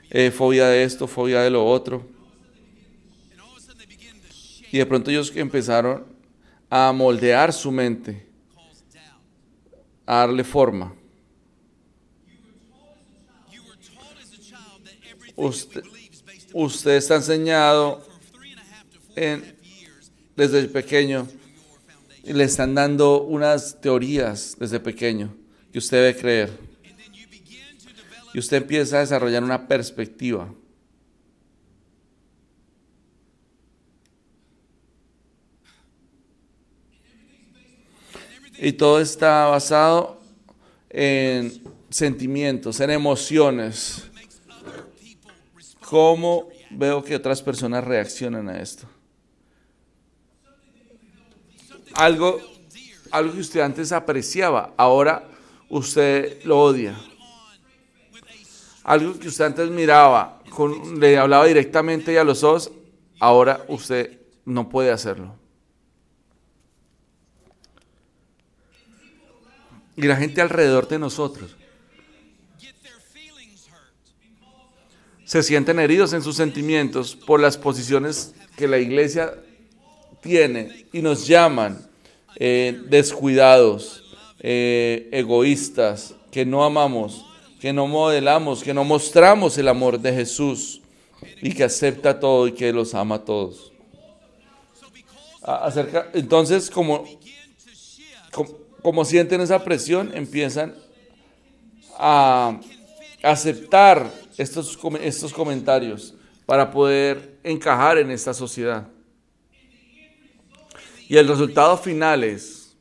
[0.09, 2.20] Eh, fobia de esto, fobia de lo otro.
[4.71, 6.05] Y de pronto ellos empezaron
[6.69, 8.25] a moldear su mente,
[10.05, 10.95] a darle forma.
[15.35, 15.83] Usted,
[16.53, 18.05] usted está enseñado
[20.35, 21.27] desde pequeño
[22.23, 25.35] y le están dando unas teorías desde pequeño
[25.71, 26.49] que usted debe creer.
[28.33, 30.53] Y usted empieza a desarrollar una perspectiva.
[38.63, 40.19] Y todo está basado
[40.87, 44.07] en sentimientos, en emociones.
[45.89, 48.85] cómo veo que otras personas reaccionan a esto.
[51.95, 52.39] Algo,
[53.09, 55.27] algo que usted antes apreciaba, ahora
[55.67, 56.95] usted lo odia.
[58.83, 60.39] Algo que usted antes miraba,
[60.99, 62.71] le hablaba directamente a los ojos,
[63.19, 65.40] ahora usted no puede hacerlo.
[69.95, 71.55] Y la gente alrededor de nosotros
[75.31, 79.33] se sienten heridos en sus sentimientos por las posiciones que la iglesia
[80.19, 81.89] tiene y nos llaman
[82.35, 84.03] eh, descuidados,
[84.41, 87.25] eh, egoístas, que no amamos,
[87.61, 90.81] que no modelamos, que no mostramos el amor de Jesús
[91.41, 93.71] y que acepta todo y que los ama a todos.
[96.13, 97.05] Entonces, como,
[98.81, 100.75] como sienten esa presión, empiezan
[101.97, 102.59] a
[103.23, 106.15] aceptar estos, estos comentarios
[106.45, 108.87] para poder encajar en esta sociedad.
[111.07, 112.75] Y el resultado final es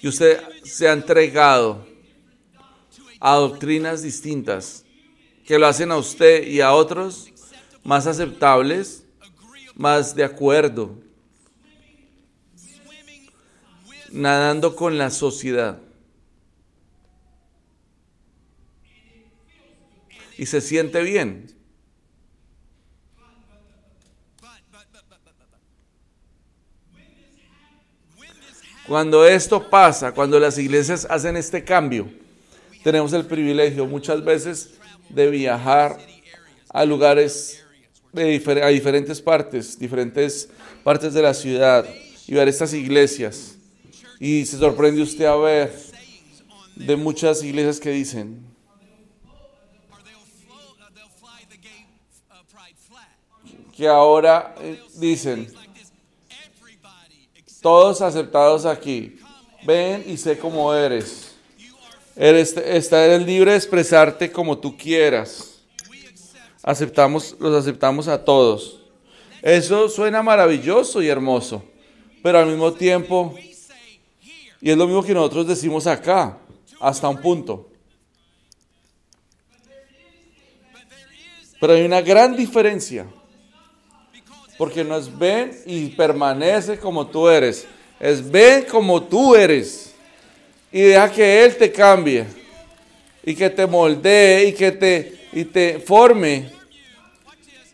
[0.00, 1.86] que usted se ha entregado
[3.20, 4.84] a doctrinas distintas
[5.44, 7.30] que lo hacen a usted y a otros
[7.84, 9.04] más aceptables,
[9.74, 10.98] más de acuerdo,
[14.10, 15.78] nadando con la sociedad.
[20.40, 21.52] y se siente bien.
[28.88, 32.10] Cuando esto pasa, cuando las iglesias hacen este cambio,
[32.82, 34.70] tenemos el privilegio muchas veces
[35.10, 35.98] de viajar
[36.70, 37.62] a lugares,
[38.14, 40.48] a diferentes partes, diferentes
[40.82, 41.84] partes de la ciudad
[42.26, 43.58] y ver estas iglesias.
[44.20, 45.74] Y se sorprende usted a ver
[46.76, 48.44] de muchas iglesias que dicen,
[53.74, 55.50] que ahora eh, dicen,
[57.62, 59.18] todos aceptados aquí,
[59.64, 61.34] ven y sé cómo eres.
[62.14, 65.62] Eres, eres libre de expresarte como tú quieras.
[66.62, 68.80] Aceptamos, los aceptamos a todos.
[69.40, 71.62] Eso suena maravilloso y hermoso,
[72.22, 73.34] pero al mismo tiempo,
[74.60, 76.38] y es lo mismo que nosotros decimos acá,
[76.80, 77.68] hasta un punto.
[81.60, 83.06] Pero hay una gran diferencia
[84.60, 87.66] porque no es ven y permanece como tú eres.
[87.98, 89.94] Es ven como tú eres.
[90.70, 92.26] Y deja que Él te cambie.
[93.24, 96.50] Y que te moldee y que te, y te forme.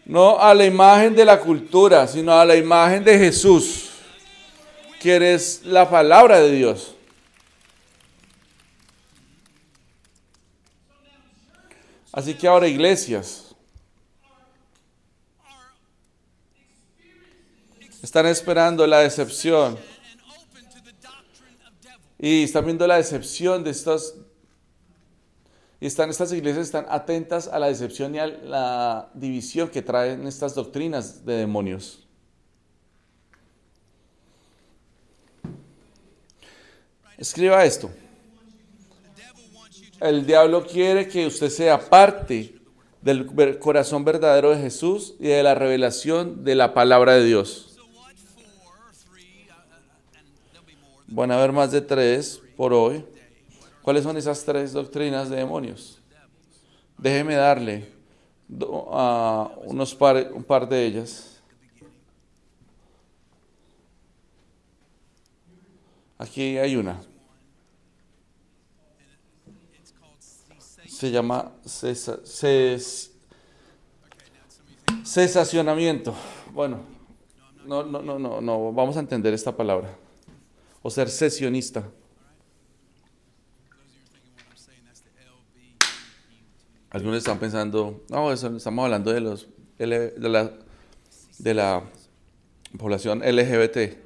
[0.04, 3.85] No a la imagen de la cultura, sino a la imagen de Jesús.
[5.08, 6.94] Eres la palabra de Dios.
[12.12, 13.46] Así que ahora iglesias
[18.06, 19.76] Están esperando la decepción.
[22.20, 24.14] Y están viendo la decepción de estas...
[25.80, 30.24] Y están estas iglesias están atentas a la decepción y a la división que traen
[30.28, 32.05] estas doctrinas de demonios.
[37.18, 37.90] Escriba esto.
[40.00, 42.54] El diablo quiere que usted sea parte
[43.00, 47.78] del corazón verdadero de Jesús y de la revelación de la palabra de Dios.
[51.06, 53.04] Van a haber más de tres por hoy.
[53.80, 55.98] ¿Cuáles son esas tres doctrinas de demonios?
[56.98, 57.88] Déjeme darle
[58.92, 61.35] a unos par, un par de ellas.
[66.18, 67.00] Aquí hay una.
[70.86, 71.52] Se llama
[75.04, 76.14] cesacionamiento.
[76.52, 76.80] Bueno,
[77.66, 79.94] no, no, no, no, no, vamos a entender esta palabra
[80.82, 81.84] o ser sesionista.
[86.90, 89.86] Algunos están pensando, no, estamos hablando de, los, de,
[90.18, 90.50] la,
[91.38, 91.82] de la
[92.78, 93.98] población LGBT.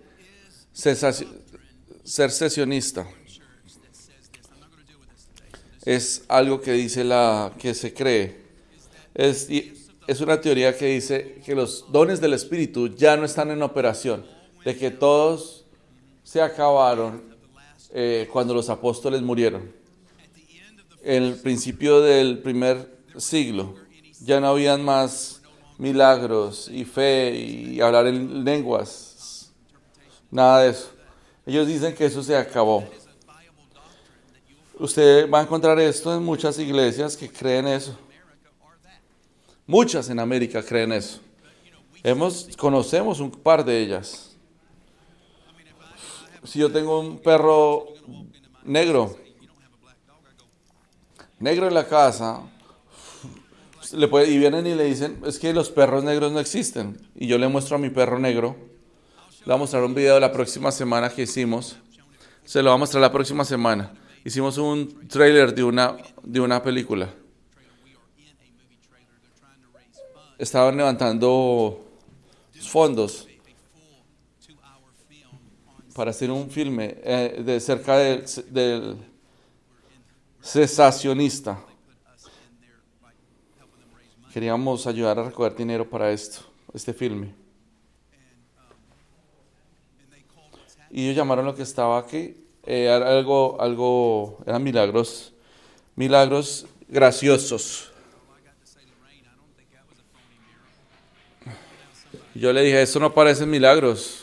[2.10, 3.06] Ser sesionista
[5.84, 8.46] es algo que dice la que se cree.
[9.14, 13.62] Es, es una teoría que dice que los dones del Espíritu ya no están en
[13.62, 14.26] operación,
[14.64, 15.64] de que todos
[16.24, 17.22] se acabaron
[17.92, 19.72] eh, cuando los apóstoles murieron.
[21.04, 23.76] En el principio del primer siglo
[24.20, 25.42] ya no habían más
[25.78, 29.52] milagros y fe y hablar en lenguas,
[30.32, 30.99] nada de eso.
[31.50, 32.84] Ellos dicen que eso se acabó.
[34.78, 37.98] Usted va a encontrar esto en muchas iglesias que creen eso.
[39.66, 41.18] Muchas en América creen eso.
[42.04, 44.36] Hemos, conocemos un par de ellas.
[46.44, 47.94] Si yo tengo un perro
[48.62, 49.16] negro,
[51.40, 52.42] negro en la casa,
[53.92, 56.96] y vienen y le dicen, es que los perros negros no existen.
[57.16, 58.69] Y yo le muestro a mi perro negro,
[59.40, 61.76] le voy a mostrar un video de la próxima semana que hicimos,
[62.44, 63.90] se lo voy a mostrar la próxima semana.
[64.22, 67.08] Hicimos un trailer de una, de una película.
[70.36, 71.86] Estaban levantando
[72.60, 73.26] fondos
[75.94, 78.96] para hacer un filme eh, de cerca del, del
[80.42, 81.64] cesacionista.
[84.34, 86.42] Queríamos ayudar a recoger dinero para esto,
[86.74, 87.39] este filme.
[90.90, 92.36] Y ellos llamaron lo que estaba aquí,
[92.66, 95.32] eh, algo, algo, eran milagros,
[95.96, 97.90] milagros graciosos.
[102.34, 104.20] Yo le dije, eso no parecen milagros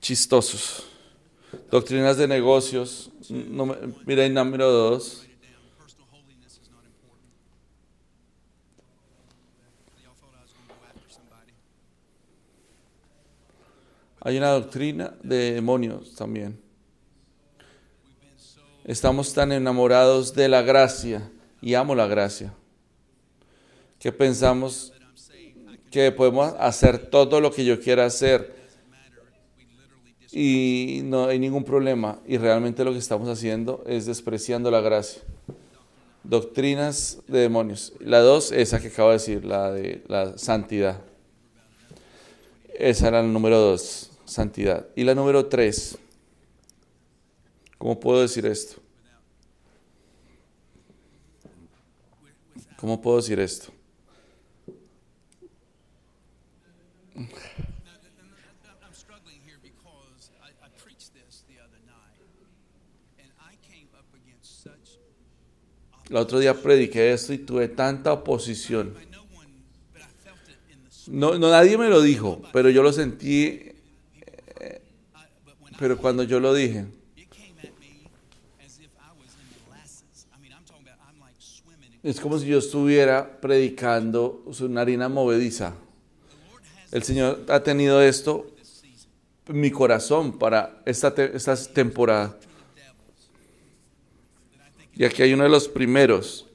[0.00, 0.84] chistosos.
[1.70, 3.10] Doctrinas de negocios.
[3.28, 3.76] No,
[4.06, 5.27] mira número dos.
[14.28, 16.60] Hay una doctrina de demonios también.
[18.84, 21.30] Estamos tan enamorados de la gracia
[21.62, 22.52] y amo la gracia
[23.98, 24.92] que pensamos
[25.90, 28.54] que podemos hacer todo lo que yo quiera hacer
[30.30, 32.20] y no hay ningún problema.
[32.26, 35.22] Y realmente lo que estamos haciendo es despreciando la gracia.
[36.22, 37.94] Doctrinas de demonios.
[37.98, 41.00] La dos, esa que acabo de decir, la de la santidad.
[42.78, 44.86] Esa era la número dos, santidad.
[44.94, 45.98] Y la número tres,
[47.78, 48.80] ¿cómo puedo decir esto?
[52.76, 53.72] ¿Cómo puedo decir esto?
[66.08, 68.94] El otro día prediqué esto y tuve tanta oposición.
[71.08, 73.72] No, no nadie me lo dijo, pero yo lo sentí.
[75.78, 76.86] Pero cuando yo lo dije,
[82.02, 85.74] es como si yo estuviera predicando una harina movediza.
[86.90, 88.50] El Señor ha tenido esto
[89.46, 92.36] en mi corazón para esta, esta temporada.
[94.96, 96.46] Y aquí hay uno de los primeros,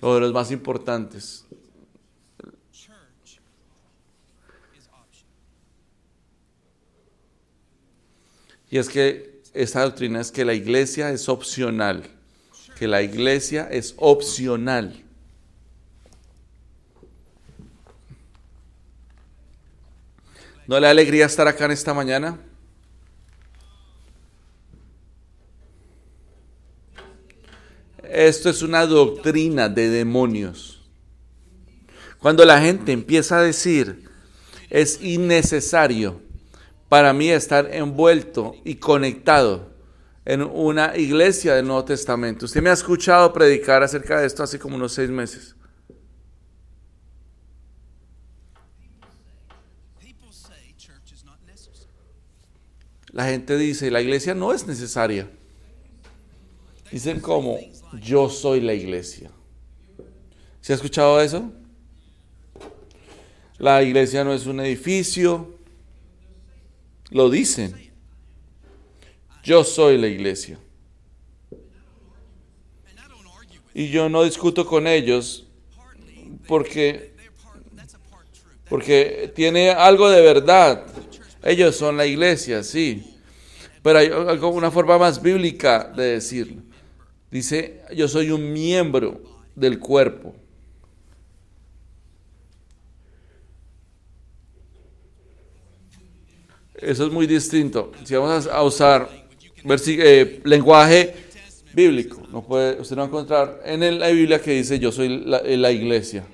[0.00, 1.44] o de los más importantes.
[8.74, 12.02] Y es que esta doctrina es que la iglesia es opcional,
[12.76, 15.00] que la iglesia es opcional.
[20.66, 22.36] ¿No le da alegría estar acá en esta mañana?
[28.02, 30.82] Esto es una doctrina de demonios.
[32.18, 34.10] Cuando la gente empieza a decir,
[34.68, 36.23] es innecesario
[36.88, 39.74] para mí estar envuelto y conectado
[40.24, 42.46] en una iglesia del Nuevo Testamento.
[42.46, 45.54] Usted me ha escuchado predicar acerca de esto hace como unos seis meses.
[53.14, 55.30] La gente dice, la iglesia no es necesaria.
[56.90, 57.58] Dicen como,
[58.00, 59.30] yo soy la iglesia.
[60.60, 61.52] ¿Se ha escuchado eso?
[63.58, 65.54] La iglesia no es un edificio.
[67.14, 67.72] Lo dicen.
[69.44, 70.58] Yo soy la iglesia.
[73.72, 75.46] Y yo no discuto con ellos
[76.48, 77.12] porque,
[78.68, 80.86] porque tiene algo de verdad.
[81.44, 83.16] Ellos son la iglesia, sí.
[83.80, 86.62] Pero hay una forma más bíblica de decirlo.
[87.30, 89.22] Dice, yo soy un miembro
[89.54, 90.34] del cuerpo.
[96.84, 97.92] Eso es muy distinto.
[98.04, 99.08] Si vamos a usar
[99.64, 101.14] eh, lenguaje
[101.72, 102.20] bíblico,
[102.78, 106.24] usted no va a encontrar en la Biblia que dice yo soy la, la iglesia.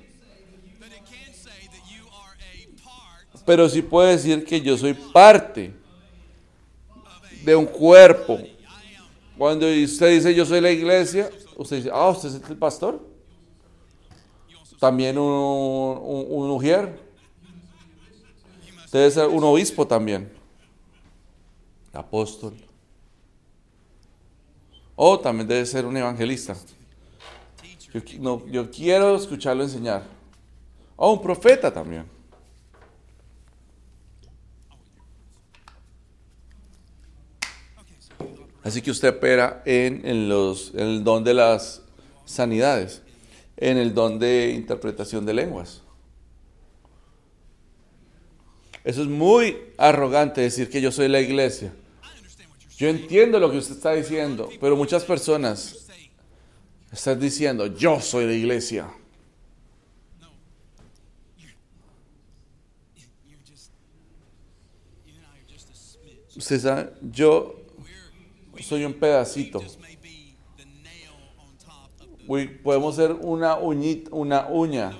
[3.45, 5.73] pero sí puede decir que yo soy parte
[7.43, 8.39] de un cuerpo.
[9.37, 13.01] Cuando usted dice yo soy la iglesia, usted dice, ah, usted es el pastor.
[14.79, 16.61] También un, un, un.
[18.91, 20.40] Debe ser un obispo también.
[21.93, 22.53] Apóstol.
[24.95, 26.55] O también debe ser un evangelista.
[28.49, 30.03] Yo, quiero escucharlo enseñar.
[30.95, 32.05] O un profeta también.
[38.63, 41.81] Así que usted opera en el don de las
[42.25, 43.01] sanidades,
[43.57, 45.81] en el don de interpretación de lenguas.
[48.83, 51.73] Eso es muy arrogante decir que yo soy la iglesia.
[52.81, 55.85] Yo entiendo lo que usted está diciendo, pero muchas personas
[56.91, 58.91] están diciendo, yo soy la iglesia.
[66.35, 67.61] Usted sabe, yo
[68.59, 69.61] soy un pedacito.
[72.63, 74.97] Podemos ser una, uñita, una uña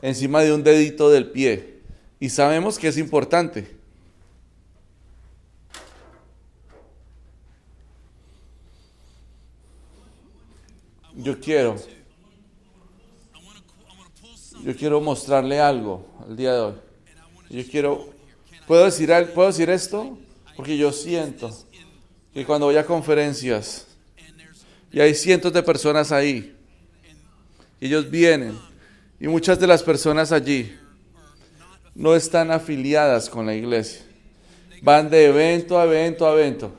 [0.00, 1.82] encima de un dedito del pie.
[2.18, 3.81] Y sabemos que es importante.
[11.16, 11.76] Yo quiero,
[14.64, 16.74] yo quiero mostrarle algo el día de hoy.
[17.50, 18.08] Yo quiero,
[18.66, 20.18] ¿puedo decir, al- ¿puedo decir esto?
[20.56, 21.50] Porque yo siento
[22.32, 23.86] que cuando voy a conferencias
[24.90, 26.56] y hay cientos de personas ahí,
[27.80, 28.58] ellos vienen,
[29.20, 30.76] y muchas de las personas allí
[31.94, 34.02] no están afiliadas con la iglesia.
[34.82, 36.72] Van de evento a evento a evento,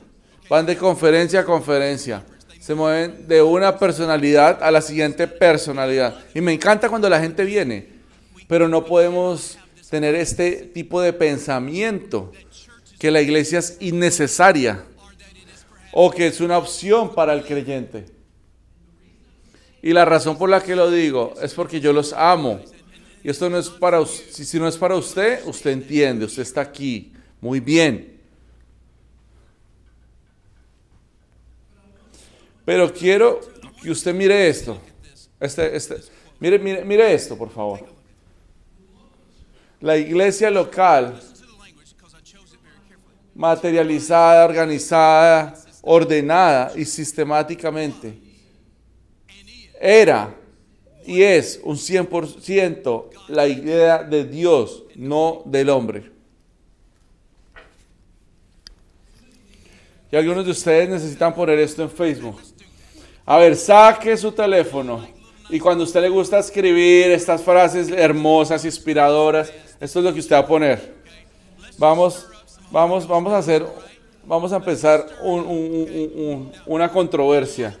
[0.48, 2.24] van de conferencia a conferencia,
[2.64, 6.16] se mueven de una personalidad a la siguiente personalidad.
[6.34, 7.88] Y me encanta cuando la gente viene,
[8.48, 9.58] pero no podemos
[9.90, 12.32] tener este tipo de pensamiento
[12.98, 14.82] que la iglesia es innecesaria
[15.92, 18.06] o que es una opción para el creyente.
[19.82, 22.62] Y la razón por la que lo digo es porque yo los amo.
[23.22, 27.12] Y esto no es para si no es para usted, usted entiende, usted está aquí.
[27.42, 28.13] Muy bien.
[32.64, 33.40] Pero quiero
[33.82, 34.78] que usted mire esto.
[35.38, 35.96] Este, este,
[36.40, 37.80] mire, mire, mire esto, por favor.
[39.80, 41.20] La iglesia local
[43.34, 48.18] materializada, organizada, ordenada y sistemáticamente.
[49.80, 50.34] Era
[51.06, 56.10] y es un 100% la idea de Dios, no del hombre.
[60.10, 62.40] Y algunos de ustedes necesitan poner esto en Facebook.
[63.26, 65.06] A ver, saque su teléfono
[65.48, 70.36] y cuando usted le gusta escribir estas frases hermosas, inspiradoras, esto es lo que usted
[70.36, 70.94] va a poner.
[71.78, 72.26] Vamos,
[72.70, 73.66] vamos, vamos a hacer,
[74.24, 77.78] vamos a empezar un- un- un- un- una controversia.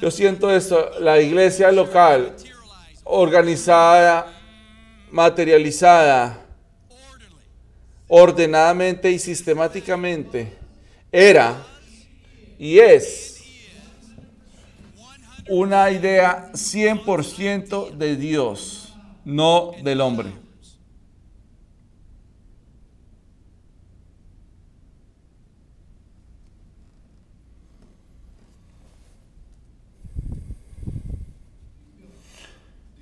[0.00, 2.34] Yo siento esto, la iglesia local,
[3.04, 4.26] organizada,
[5.10, 6.38] materializada,
[8.08, 10.52] ordenadamente y sistemáticamente,
[11.10, 11.56] era
[12.58, 13.31] y es
[15.48, 20.32] una idea 100% de Dios, no del hombre.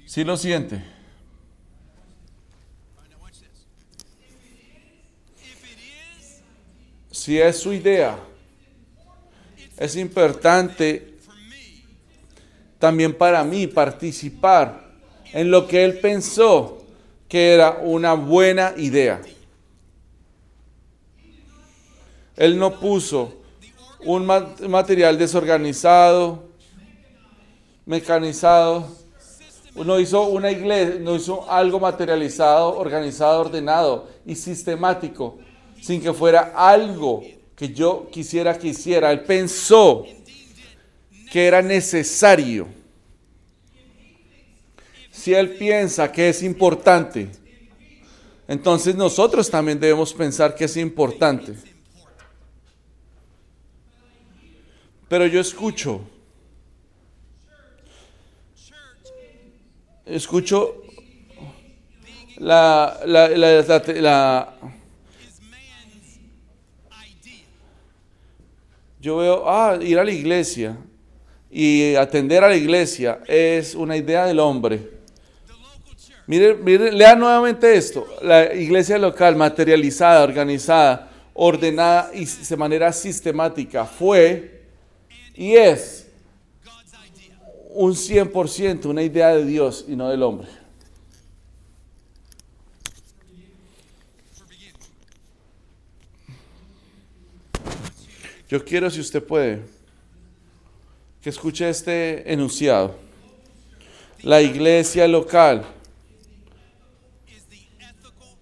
[0.06, 0.82] Si lo siente.
[7.12, 8.18] Si es su idea,
[9.76, 11.09] es importante
[12.80, 14.90] también para mí participar
[15.32, 16.78] en lo que él pensó
[17.28, 19.20] que era una buena idea.
[22.36, 23.34] Él no puso
[24.04, 26.48] un ma- material desorganizado,
[27.84, 28.88] mecanizado,
[29.74, 35.38] no hizo una iglesia, no hizo algo materializado, organizado, ordenado y sistemático,
[35.80, 37.22] sin que fuera algo
[37.54, 39.12] que yo quisiera que hiciera.
[39.12, 40.04] Él pensó
[41.30, 42.66] que era necesario.
[45.10, 47.28] Si él piensa que es importante,
[48.48, 51.54] entonces nosotros también debemos pensar que es importante.
[55.08, 56.00] Pero yo escucho,
[60.06, 60.82] escucho
[62.38, 63.62] la, la, la,
[64.00, 64.54] la-
[69.00, 70.76] yo veo, ah, ir a la iglesia
[71.50, 75.00] y atender a la iglesia es una idea del hombre.
[76.26, 78.06] Mire, mire, lea nuevamente esto.
[78.22, 84.60] La iglesia local, materializada, organizada, ordenada y de manera sistemática, fue
[85.34, 86.06] y es
[87.70, 90.48] un 100% una idea de Dios y no del hombre.
[98.48, 99.62] Yo quiero, si usted puede,
[101.22, 102.94] que escuche este enunciado.
[104.22, 105.64] La iglesia local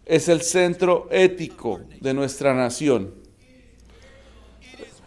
[0.05, 3.15] es el centro ético de nuestra nación.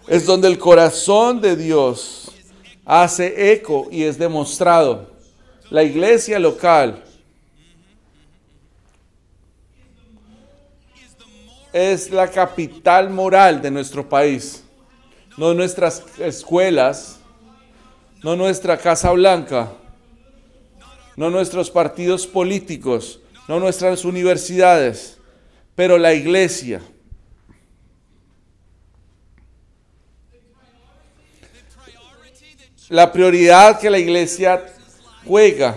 [0.07, 2.31] Es donde el corazón de Dios
[2.85, 5.09] hace eco y es demostrado.
[5.69, 7.03] La iglesia local
[11.71, 14.63] es la capital moral de nuestro país.
[15.37, 17.20] No nuestras escuelas,
[18.23, 19.71] no nuestra Casa Blanca,
[21.15, 25.17] no nuestros partidos políticos, no nuestras universidades,
[25.75, 26.81] pero la iglesia.
[32.89, 34.63] La prioridad que la iglesia
[35.25, 35.75] juega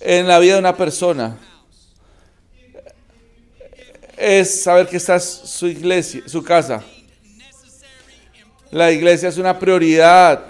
[0.00, 1.38] en la vida de una persona
[4.16, 6.84] es saber que está su iglesia, su casa.
[8.72, 10.46] La iglesia es una prioridad.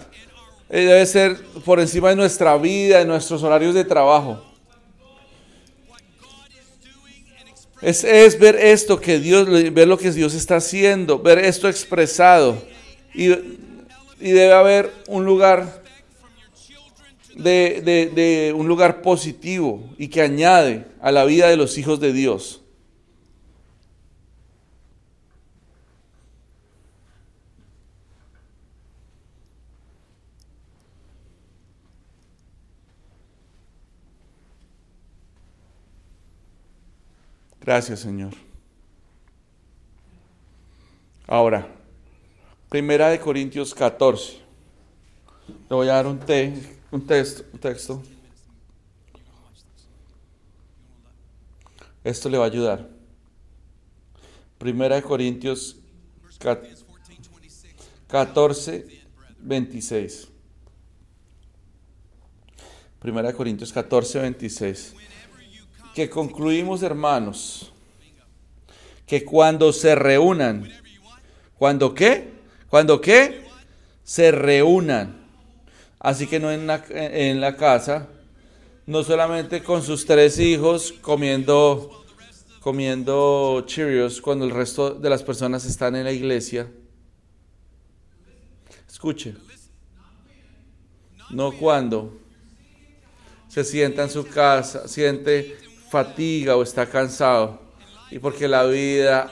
[0.70, 4.40] Eh, Debe ser por encima de nuestra vida, de nuestros horarios de trabajo.
[7.80, 12.62] Es, ver esto que Dios, ver lo que Dios está haciendo, ver esto expresado.
[13.12, 13.26] Y,
[14.20, 15.82] debe haber un lugar
[17.34, 22.61] de un lugar positivo y que añade a la vida de los hijos de Dios.
[37.64, 38.32] Gracias, Señor.
[41.26, 41.68] Ahora,
[42.68, 44.38] Primera de Corintios 14.
[45.68, 46.54] Le voy a dar un, te-
[46.90, 48.02] un texto, un texto.
[52.02, 52.88] Esto le va a ayudar.
[54.58, 55.76] Primera de Corintios
[56.38, 56.86] ca- 14,
[57.28, 57.74] 26.
[58.08, 58.86] 14,
[59.40, 60.28] 26.
[63.00, 64.94] Primera de Corintios 14, 26.
[65.94, 67.70] Que concluimos, hermanos,
[69.06, 70.70] que cuando se reúnan,
[71.58, 72.32] ¿cuando qué?
[72.68, 73.44] ¿Cuando qué?
[74.02, 75.26] Se reúnan.
[75.98, 78.08] Así que no en la, en la casa,
[78.86, 82.04] no solamente con sus tres hijos comiendo,
[82.60, 86.68] comiendo Cheerios cuando el resto de las personas están en la iglesia.
[88.88, 89.34] Escuche.
[91.30, 92.18] No cuando
[93.48, 95.56] se sienta en su casa, siente
[95.92, 97.60] fatiga o está cansado.
[98.10, 99.30] Y porque la vida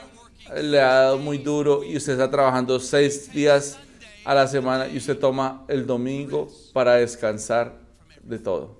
[0.61, 3.79] le ha dado muy duro y usted está trabajando seis días
[4.23, 7.73] a la semana y usted toma el domingo para descansar
[8.21, 8.79] de todo.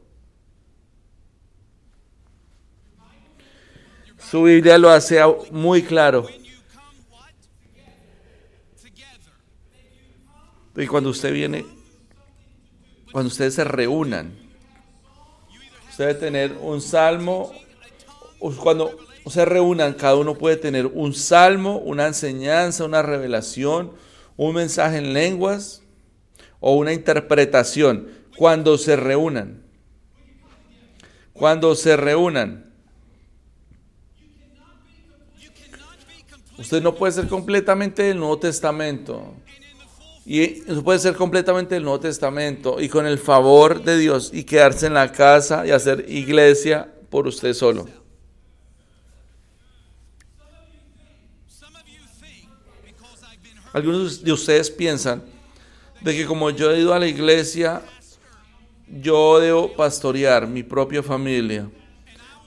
[4.29, 5.19] Su Biblia lo hace
[5.51, 6.27] muy claro.
[10.75, 11.65] Y cuando usted viene,
[13.11, 14.37] cuando ustedes se reúnan,
[15.89, 17.51] usted debe tener un salmo.
[18.41, 23.91] Cuando se reúnan, cada uno puede tener un salmo, una enseñanza, una revelación,
[24.35, 25.83] un mensaje en lenguas
[26.59, 28.07] o una interpretación.
[28.35, 29.61] Cuando se reúnan.
[31.33, 32.71] Cuando se reúnan.
[36.57, 39.35] Usted no puede ser completamente del Nuevo Testamento.
[40.25, 44.43] Y eso puede ser completamente el Nuevo Testamento y con el favor de Dios y
[44.43, 48.00] quedarse en la casa y hacer iglesia por usted solo.
[53.73, 55.23] Algunos de ustedes piensan
[56.01, 57.81] de que como yo he ido a la iglesia,
[58.87, 61.69] yo debo pastorear mi propia familia.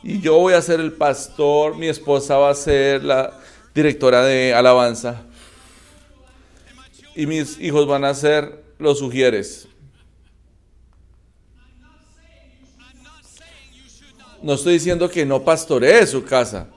[0.02, 3.40] Y yo voy a ser el pastor, mi esposa va a ser la
[3.74, 5.22] directora de alabanza.
[7.14, 9.66] Y mis hijos van a ser los sugieres.
[14.42, 16.68] No estoy diciendo que no pastoree su casa,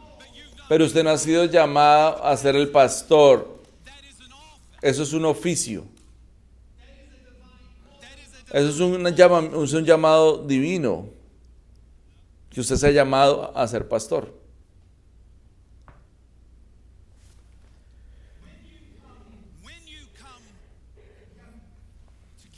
[0.69, 3.56] pero usted no ha sido llamado a ser el pastor.
[4.81, 5.85] Eso es un oficio.
[8.51, 11.09] Eso es un, llamado divino.
[12.49, 14.33] Que usted se ha llamado a ser pastor.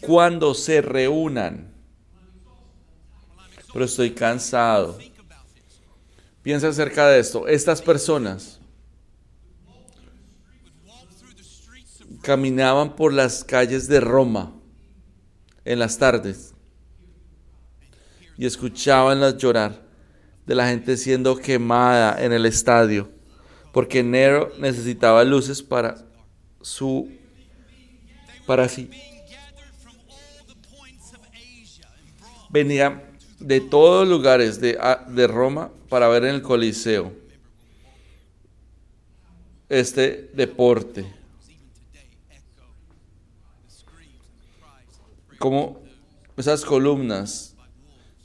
[0.01, 1.73] Cuando se reúnan.
[3.73, 4.97] Pero estoy cansado.
[6.41, 7.47] Piensa acerca de esto.
[7.47, 8.58] Estas personas
[12.29, 14.53] caminaban por las calles de Roma
[15.65, 16.53] en las tardes
[18.37, 19.81] y escuchaban las llorar
[20.45, 23.09] de la gente siendo quemada en el estadio
[23.73, 26.05] porque Nero necesitaba luces para
[26.61, 27.09] su
[28.45, 28.87] para sí.
[28.91, 34.77] being gathered from all the points of Asia and brought Venía de todos lugares de,
[35.07, 37.11] de Roma para ver en el Coliseo
[39.67, 41.18] este deporte.
[45.39, 45.81] Como
[46.37, 47.55] esas columnas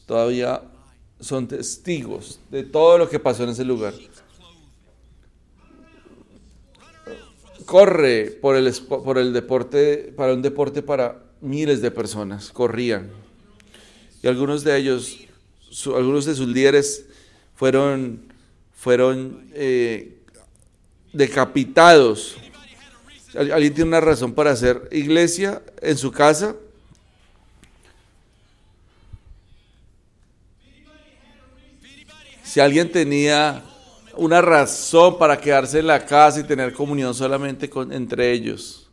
[0.06, 0.62] todavía
[1.20, 3.94] son testigos de todo lo que pasó en ese lugar.
[7.66, 13.10] Corre por el, por el deporte, para un deporte para miles de personas, corrían.
[14.22, 15.18] Y algunos de ellos,
[15.70, 17.06] su- algunos de sus líderes
[17.54, 18.20] fueron,
[18.74, 20.18] fueron eh,
[21.12, 22.36] decapitados.
[23.34, 26.54] ¿Al- ¿Alguien tiene una razón para hacer iglesia en su casa?
[32.54, 33.64] Si alguien tenía
[34.16, 38.88] una razón para quedarse en la casa y tener comunión solamente entre ellos.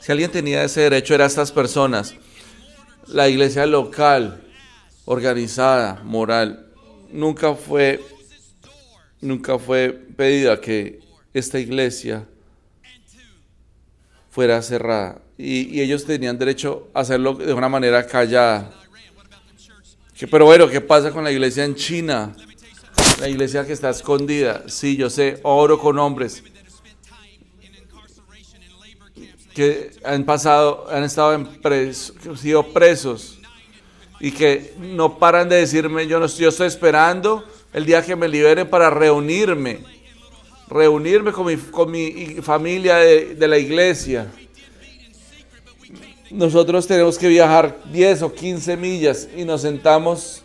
[0.00, 2.16] Si alguien tenía ese derecho era estas personas.
[3.06, 4.42] La iglesia local,
[5.04, 6.72] organizada, moral,
[7.12, 8.00] nunca fue,
[9.20, 10.98] nunca fue pedida que
[11.32, 12.26] esta iglesia
[14.28, 15.22] fuera cerrada.
[15.44, 18.70] Y, ellos tenían derecho a hacerlo de una manera callada.
[20.30, 22.32] Pero bueno, ¿qué pasa con la iglesia en China?
[23.18, 24.62] La iglesia que está escondida.
[24.68, 26.44] Sí, yo sé, oro con hombres
[29.52, 33.38] que han pasado, han estado en pres- que han sido presos
[34.20, 38.28] y que no paran de decirme, yo no yo estoy esperando el día que me
[38.28, 39.80] liberen para reunirme,
[40.68, 44.30] reunirme con mi, con mi familia de la iglesia.
[46.32, 50.42] Nosotros tenemos que viajar 10 o 15 millas y nos sentamos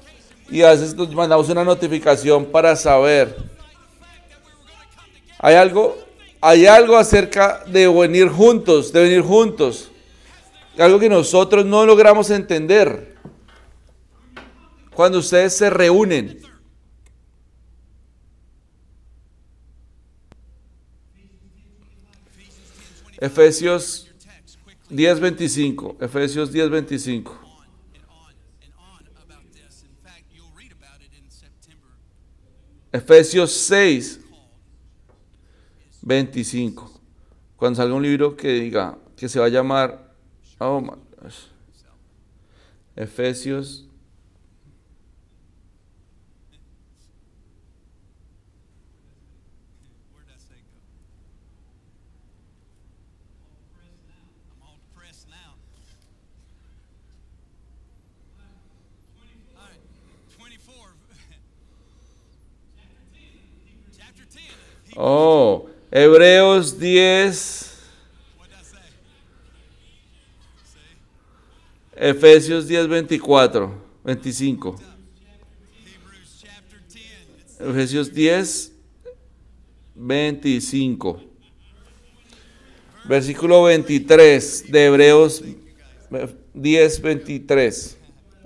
[0.49, 3.37] y a veces nos mandamos una notificación para saber.
[5.39, 5.97] Hay algo,
[6.41, 9.89] hay algo acerca de venir juntos, de venir juntos.
[10.77, 13.15] Algo que nosotros no logramos entender.
[14.93, 16.41] Cuando ustedes se reúnen.
[23.19, 24.06] Efesios
[24.89, 25.97] 10:25.
[25.99, 27.27] Efesios 10:25.
[27.27, 29.83] On and on and on about this.
[29.83, 31.87] In fact, you'll read about it in September.
[32.91, 34.19] Efesios 6,
[36.01, 36.99] 25.
[37.57, 40.13] Cuando salga un libro que diga que se va a llamar.
[40.59, 40.81] Oh.
[42.95, 43.86] Efesios.
[64.99, 67.29] Oh, Hebreos 10,
[68.35, 68.77] What'd I say?
[70.63, 70.79] See?
[71.95, 73.71] Efesios 10, 24,
[74.03, 74.73] 25.
[75.85, 77.01] Hebrews chapter 10.
[77.37, 78.71] It's Efesios 10,
[79.95, 81.21] 25.
[83.05, 85.43] Versículo 23 de Hebreos
[86.55, 87.97] 10, 23.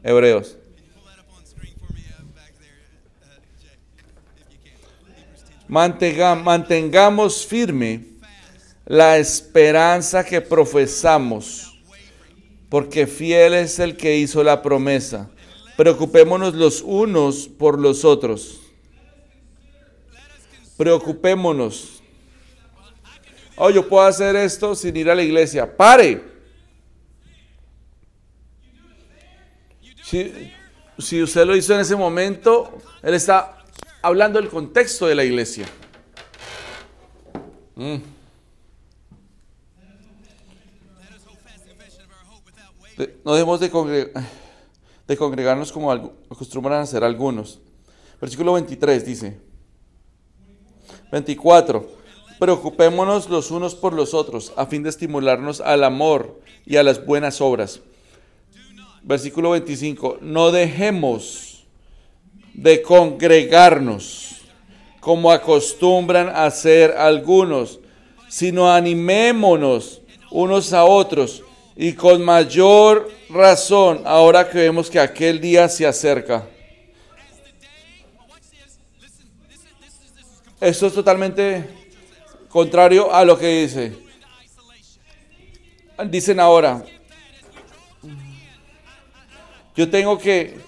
[0.04, 0.58] Hebreos.
[5.72, 8.04] Mantenga- mantengamos firme
[8.86, 11.80] la esperanza que profesamos,
[12.68, 15.30] porque fiel es el que hizo la promesa.
[15.78, 18.60] Preocupémonos los unos por los otros.
[20.76, 22.04] Preocupémonos.
[23.56, 25.78] Oh, yo puedo hacer esto sin ir a la iglesia.
[25.78, 26.22] Pare.
[30.04, 30.52] Si,
[30.98, 33.61] si usted lo hizo en ese momento, él está
[34.02, 35.68] hablando del contexto de la iglesia.
[37.76, 37.98] Mm.
[43.24, 44.12] No debemos de,
[45.08, 47.60] de congregarnos como acostumbran a hacer algunos.
[48.20, 49.40] Versículo 23 dice.
[51.12, 52.02] 24.
[52.40, 57.06] Preocupémonos los unos por los otros a fin de estimularnos al amor y a las
[57.06, 57.82] buenas obras.
[59.04, 60.20] Versículo 25.
[60.22, 61.51] No dejemos
[62.54, 64.42] de congregarnos
[65.00, 67.80] como acostumbran hacer algunos,
[68.30, 71.44] sino animémonos unos a otros
[71.76, 76.48] y con mayor razón ahora que vemos que aquel día se acerca.
[80.60, 81.68] Esto es totalmente
[82.48, 83.98] contrario a lo que dice.
[86.06, 86.84] Dicen ahora,
[89.76, 90.60] yo tengo que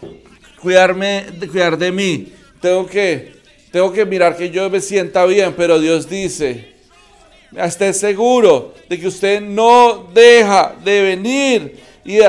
[0.64, 3.34] cuidarme, cuidar de mí, tengo que
[3.74, 6.76] Tengo que mirar que yo me sienta bien, pero Dios dice,
[7.57, 12.20] esté seguro de que usted no deja de venir y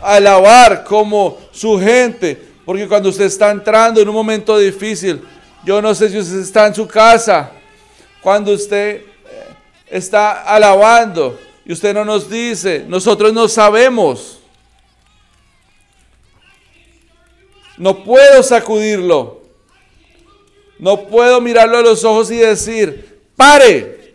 [0.00, 5.20] alabar como su gente, porque cuando usted está entrando en un momento difícil,
[5.62, 7.50] yo no sé si usted está en su casa,
[8.22, 9.04] cuando usted eh,
[9.90, 14.37] está alabando y usted no nos dice, nosotros no sabemos.
[17.78, 19.42] No puedo sacudirlo.
[20.78, 24.14] No puedo mirarlo a los ojos y decir, pare.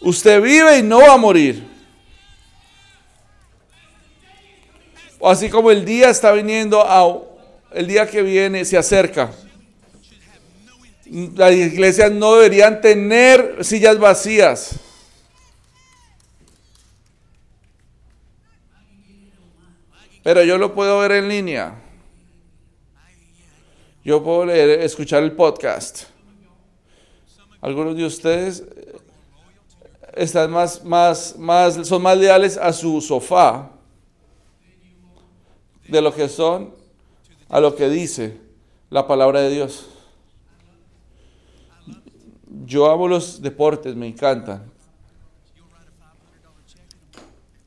[0.00, 1.66] Usted vive y no va a morir.
[5.22, 7.18] Así como el día está viniendo, a,
[7.72, 9.32] el día que viene se acerca.
[11.06, 14.80] Las iglesias no deberían tener sillas vacías.
[20.24, 21.74] Pero yo lo puedo ver en línea.
[24.02, 26.04] Yo puedo leer, escuchar el podcast.
[27.60, 28.96] Algunos de ustedes eh,
[30.14, 33.70] están más, más, más, son más leales a su sofá
[35.86, 36.74] de lo que son
[37.50, 38.40] a lo que dice
[38.88, 39.86] la palabra de Dios.
[42.64, 44.73] Yo amo los deportes, me encantan.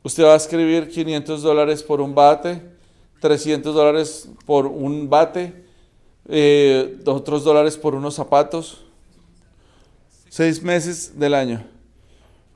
[0.07, 2.61] Usted va a escribir 500 dólares por un bate,
[3.19, 5.65] 300 dólares por un bate,
[6.29, 8.85] eh, otros dólares por unos zapatos.
[10.29, 11.61] Seis meses del año.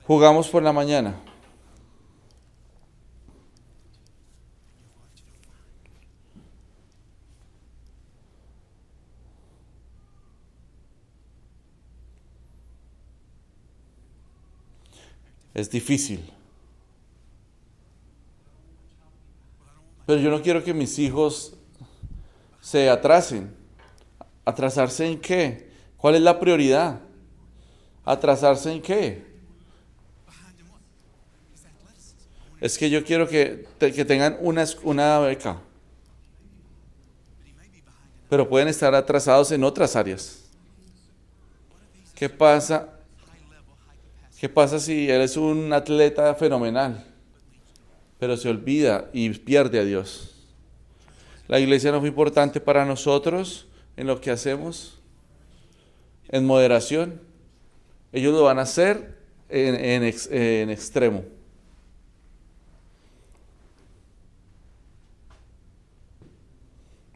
[0.07, 1.19] Jugamos por la mañana.
[15.53, 16.21] Es difícil.
[20.11, 21.53] Pero yo no quiero que mis hijos
[22.59, 23.55] se atrasen.
[24.43, 25.71] ¿Atrasarse en qué?
[25.95, 26.99] ¿Cuál es la prioridad?
[28.03, 29.23] ¿Atrasarse en qué?
[32.59, 35.61] Es que yo quiero que, que tengan una, una beca.
[38.29, 40.43] Pero pueden estar atrasados en otras áreas.
[42.15, 42.99] ¿Qué pasa?
[44.37, 47.10] ¿Qué pasa si él es un atleta fenomenal?
[48.21, 50.35] Pero se olvida y pierde a Dios.
[51.47, 53.67] La iglesia no fue importante para nosotros
[53.97, 54.99] en lo que hacemos,
[56.29, 57.19] en moderación.
[58.13, 59.17] Ellos lo van a hacer
[59.49, 61.23] en, en ex- en extremo.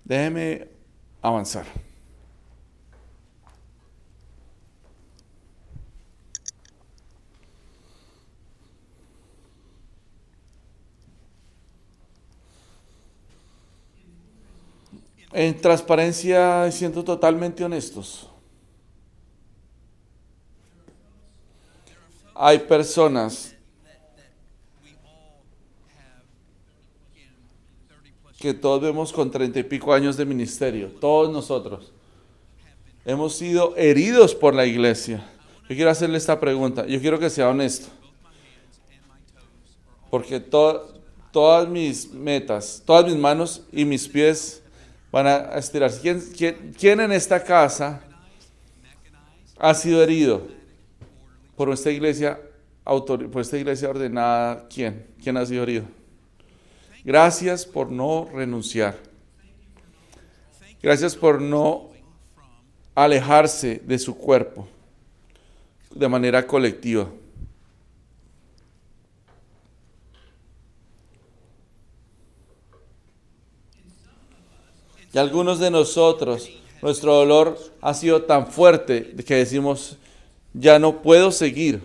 [0.03, 0.70] Déjeme
[1.22, 1.68] avanzar.
[15.38, 18.30] En transparencia, y siendo totalmente honestos,
[22.34, 23.54] hay personas
[24.82, 25.44] we all
[25.98, 26.24] have
[27.18, 27.28] in
[27.90, 31.92] 30 plus que todos vemos con treinta y pico años de ministerio, todos nosotros.
[33.04, 35.18] Hemos sido heridos por la iglesia.
[35.70, 37.88] Yo quiero hacerle esta pregunta, yo quiero que sea honesto,
[40.09, 40.93] porque to-
[41.34, 44.62] todas mis metas, todas mis manos y mis pies
[45.16, 46.01] van a estirarse.
[46.01, 48.01] ¿Quién, quién, quién en esta casa
[49.58, 50.46] ha sido herido
[51.55, 52.37] por esta iglesia,
[52.83, 54.67] autor- por esta iglesia ordenada?
[54.67, 55.08] ¿Quién?
[55.24, 55.86] ¿Quién ha sido herido?
[57.05, 58.97] Gracias por no renunciar.
[60.83, 61.92] Gracias por no
[62.93, 64.67] alejarse de su cuerpo
[65.92, 67.08] de manera colectiva.
[75.16, 76.50] Y algunos de nosotros,
[76.82, 79.96] nuestro dolor ha sido tan fuerte que decimos,
[80.54, 81.82] ya no puedo seguir.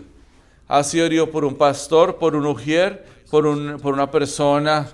[0.67, 4.91] Ha sido herido por un pastor, por un ujier, por, un- por una persona.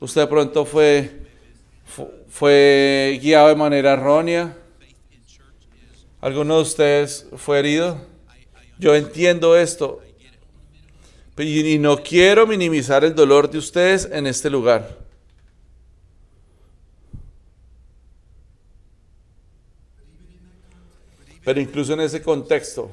[0.00, 1.20] Usted de pronto fue,
[1.84, 4.56] fu- fue guiado de manera errónea.
[6.22, 8.00] ¿Alguno de ustedes fue herido?
[8.78, 10.00] Yo entiendo esto.
[11.36, 15.04] Y no quiero minimizar el dolor de ustedes en este lugar.
[21.46, 22.90] Pero incluso en ese contexto,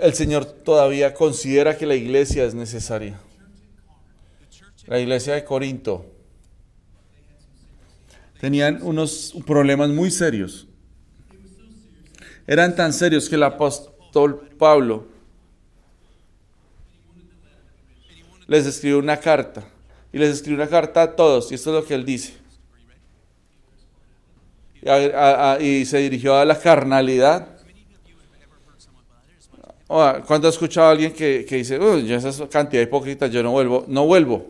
[0.00, 3.16] el Señor todavía considera que la iglesia es necesaria.
[4.88, 6.04] La iglesia de Corinto
[8.40, 10.66] tenían unos problemas muy serios.
[12.44, 15.06] Eran tan serios que el apóstol Pablo
[18.48, 19.64] les escribió una carta
[20.12, 22.45] y les escribió una carta a todos, y esto es lo que él dice.
[25.60, 27.48] Y, se dirigió a la carnalidad.
[29.88, 33.30] O a- ¿Cuándo ha escuchado a alguien que, que dice, yo esa cantidad de hipócritas,
[33.30, 33.84] yo no vuelvo?
[33.88, 34.46] No vuelvo.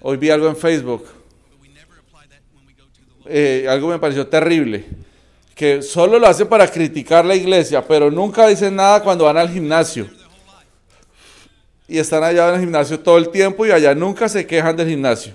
[0.00, 1.06] Hoy vi algo en Facebook,
[3.26, 4.84] eh, algo me pareció terrible,
[5.56, 9.48] que solo lo hace para criticar la iglesia, pero nunca dicen nada cuando van al
[9.48, 10.08] gimnasio.
[11.88, 14.88] Y están allá en el gimnasio todo el tiempo y allá nunca se quejan del
[14.88, 15.34] gimnasio.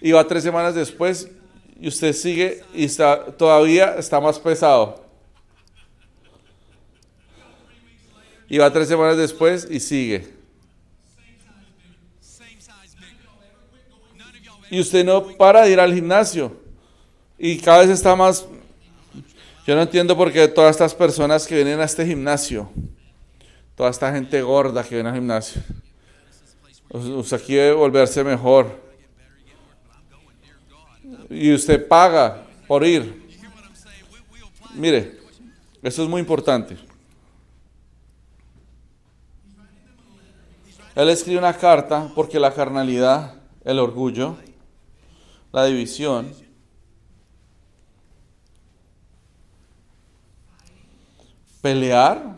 [0.00, 1.28] Y va tres semanas después
[1.78, 5.04] y usted sigue y está, todavía está más pesado.
[8.48, 10.28] Y va tres semanas después y sigue.
[14.70, 16.56] Y usted no para de ir al gimnasio.
[17.38, 18.46] Y cada vez está más...
[19.66, 22.70] Yo no entiendo por qué todas estas personas que vienen a este gimnasio,
[23.76, 25.62] toda esta gente gorda que viene al gimnasio,
[26.90, 28.89] usted quiere volverse mejor.
[31.30, 33.28] Y usted paga por ir.
[34.74, 35.18] Mire,
[35.82, 36.76] eso es muy importante.
[40.94, 44.36] Él escribe una carta porque la carnalidad, el orgullo,
[45.52, 46.34] la división,
[51.62, 52.36] pelear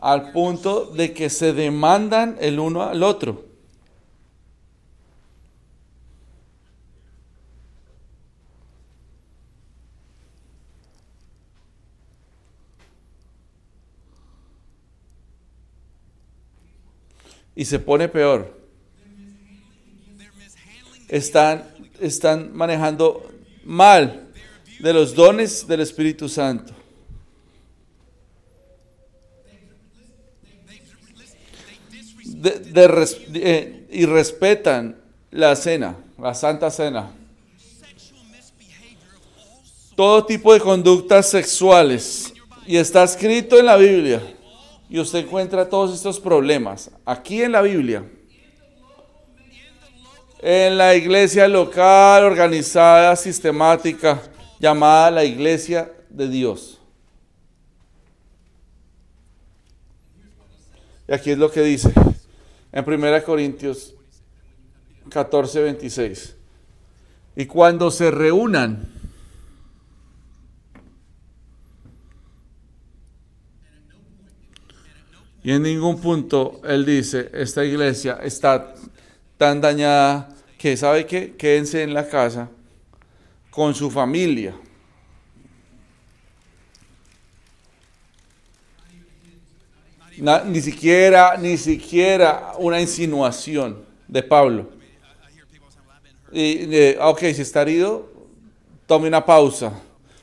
[0.00, 3.45] al punto de que se demandan el uno al otro.
[17.56, 18.54] Y se pone peor.
[21.08, 21.64] Están,
[22.00, 23.28] están manejando
[23.64, 24.28] mal
[24.78, 26.74] de los dones del Espíritu Santo.
[33.34, 34.96] Eh, y respetan
[35.30, 37.10] la cena, la santa cena.
[39.96, 42.32] Todo tipo de conductas sexuales.
[42.66, 44.35] Y está escrito en la Biblia.
[44.88, 48.04] Y usted encuentra todos estos problemas aquí en la Biblia.
[50.40, 54.22] En la iglesia local, organizada, sistemática,
[54.60, 56.80] llamada la iglesia de Dios.
[61.08, 61.92] Y aquí es lo que dice
[62.72, 63.94] en 1 Corintios
[65.08, 66.36] 14, 26.
[67.36, 68.95] Y cuando se reúnan,
[75.46, 78.74] y en ningún punto él dice, esta iglesia está
[79.38, 80.28] tan dañada
[80.58, 82.50] que sabe que quédense en la casa
[83.48, 84.56] con su familia.
[90.46, 94.70] Ni siquiera, ni siquiera una insinuación de Pablo.
[96.32, 98.10] Y, eh, ok, si está herido,
[98.86, 99.72] tome una pausa.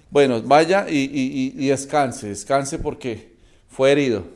[0.09, 3.31] Bueno, vaya y- y- y descanse, descanse porque
[3.69, 4.32] fue herido.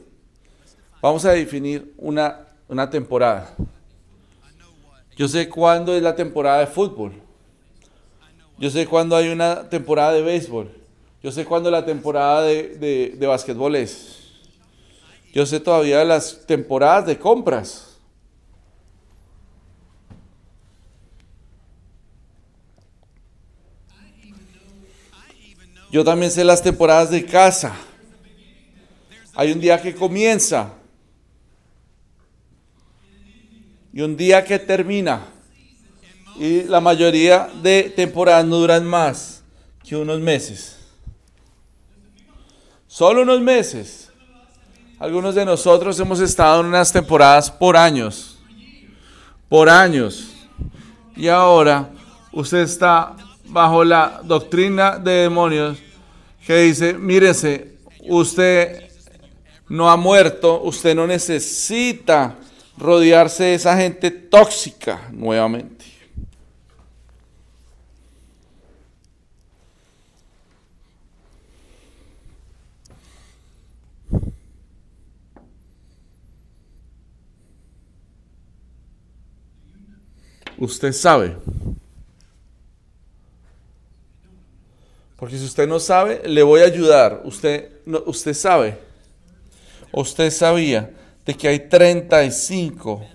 [1.02, 3.54] Vamos a definir una, una temporada.
[5.16, 7.14] Yo sé cuándo es la temporada de fútbol.
[8.58, 10.72] Yo sé cuándo hay una temporada de béisbol.
[11.22, 14.32] Yo sé cuándo la temporada de, de, básquetbol es.
[15.34, 18.00] Yo sé todavía las temporadas de compras.
[25.92, 27.76] Yo también sé las temporadas de casa.
[29.36, 30.77] Hay un día que comienza
[33.98, 35.22] y un día que termina.
[36.40, 39.42] Y la mayoría de temporadas no duran más
[39.84, 40.78] que unos meses.
[42.86, 44.12] Solo unos meses.
[45.00, 48.38] Algunos de nosotros hemos estado en unas temporadas por años.
[49.50, 50.32] Por años.
[51.16, 51.90] Y ahora
[52.32, 53.16] usted está
[53.46, 55.80] bajo la doctrina de demonios
[56.46, 58.92] que dice, mírese, usted
[59.68, 62.38] no ha muerto, usted no necesita
[62.78, 65.86] rodearse de esa gente tóxica nuevamente.
[80.60, 81.38] Usted sabe.
[85.18, 87.22] Porque si usted no sabe, le voy a ayudar.
[87.26, 88.78] Usted, no, usted sabe.
[89.92, 90.97] Usted sabía
[91.28, 93.06] de que hay 35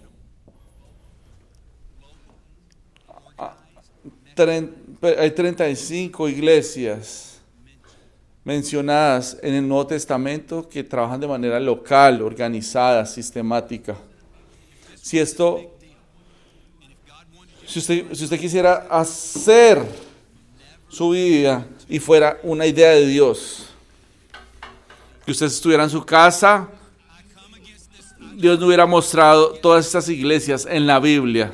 [3.39, 3.57] ah,
[4.37, 4.75] tren-
[5.19, 7.41] hay 35 iglesias
[8.45, 13.97] mencionadas en el Nuevo Testamento que trabajan de manera local, organizada, sistemática.
[15.01, 15.73] Si esto,
[17.67, 19.83] si usted, si usted quisiera hacer
[20.89, 23.69] su vida y fuera una idea de Dios,
[25.25, 26.69] que usted estuviera en su casa,
[28.35, 31.53] Dios no hubiera mostrado todas estas iglesias en la Biblia.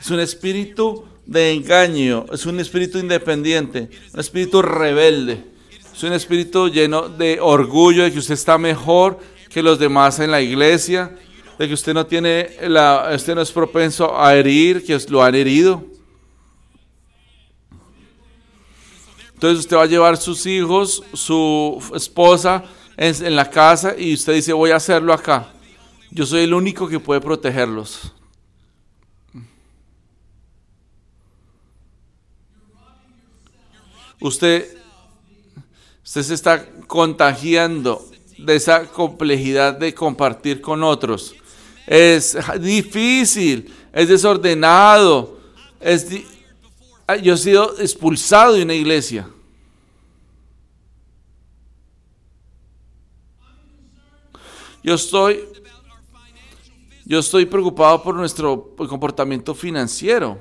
[0.00, 5.44] Es un espíritu de engaño, es un espíritu independiente, un espíritu rebelde,
[5.92, 9.18] es un espíritu lleno de orgullo de que usted está mejor
[9.48, 11.16] que los demás en la iglesia,
[11.58, 12.50] de que usted no tiene
[13.14, 15.84] usted no es propenso a herir, que lo han herido.
[19.34, 22.64] Entonces usted va a llevar sus hijos, su esposa
[22.96, 25.53] en la casa y usted dice voy a hacerlo acá.
[26.10, 28.12] Yo soy el único que puede protegerlos.
[34.20, 34.76] Usted,
[36.04, 38.08] usted se está contagiando
[38.38, 41.34] de esa complejidad de compartir con otros.
[41.86, 45.38] Es difícil, es desordenado.
[45.80, 46.06] Es
[47.06, 49.28] Ah, Yo he sido expulsado de una iglesia.
[54.82, 55.40] Yo estoy,
[57.06, 60.38] yo estoy preocupado por nuestro comportamiento financiero.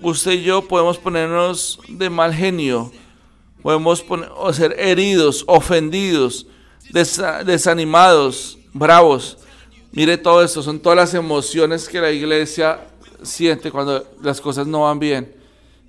[0.00, 2.92] Usted y yo podemos ponernos de mal genio,
[3.62, 4.04] podemos
[4.52, 6.46] ser heridos, ofendidos,
[6.92, 9.38] desa- desanimados, bravos.
[9.92, 12.80] Mire todo esto, son todas las emociones que la iglesia
[13.22, 15.34] siente cuando las cosas no van bien.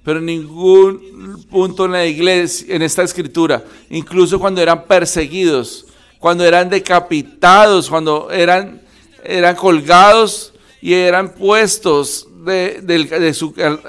[0.03, 5.85] Pero en ningún punto en la iglesia, en esta escritura, incluso cuando eran perseguidos,
[6.17, 8.81] cuando eran decapitados, cuando eran,
[9.23, 12.81] eran colgados y eran puestos de,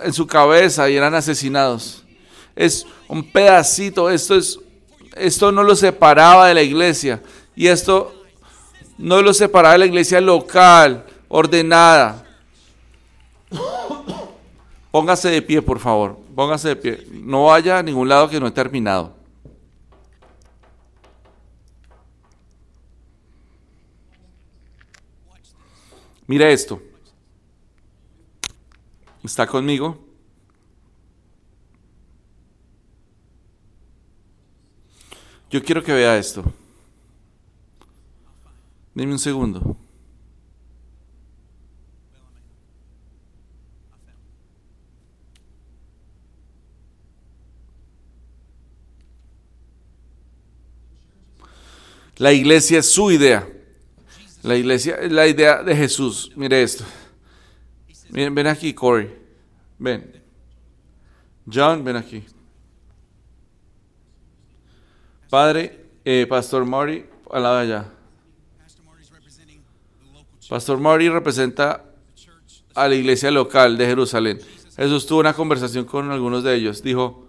[0.02, 2.02] en su cabeza y eran asesinados.
[2.56, 4.58] Es un pedacito, esto, es,
[5.16, 7.22] esto no lo separaba de la iglesia.
[7.54, 8.14] Y esto
[8.98, 12.26] no lo separaba de la iglesia local, ordenada.
[14.90, 16.18] Póngase de pie, por favor.
[16.34, 17.06] Póngase de pie.
[17.10, 19.14] No vaya a ningún lado que no he terminado.
[26.26, 26.80] Mira esto.
[29.24, 30.09] ¿Está conmigo?
[35.50, 36.44] Yo quiero que vea esto.
[38.94, 39.76] Dime un segundo.
[52.16, 53.48] La iglesia es su idea.
[54.42, 56.30] La iglesia es la idea de Jesús.
[56.36, 56.84] Mire esto.
[58.10, 59.10] Ven aquí, Corey.
[59.78, 60.22] Ven.
[61.50, 62.24] John, ven aquí.
[65.30, 67.92] Padre, eh, Pastor Mori, al lado de allá.
[70.48, 71.84] Pastor Mori representa
[72.74, 74.40] a la iglesia local de Jerusalén.
[74.74, 76.82] Jesús tuvo una conversación con algunos de ellos.
[76.82, 77.28] Dijo,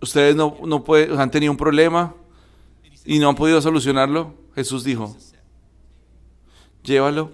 [0.00, 0.84] ustedes no, no
[1.18, 2.14] han tenido un problema
[3.04, 4.32] y no han podido solucionarlo.
[4.54, 5.16] Jesús dijo,
[6.84, 7.32] llévalo.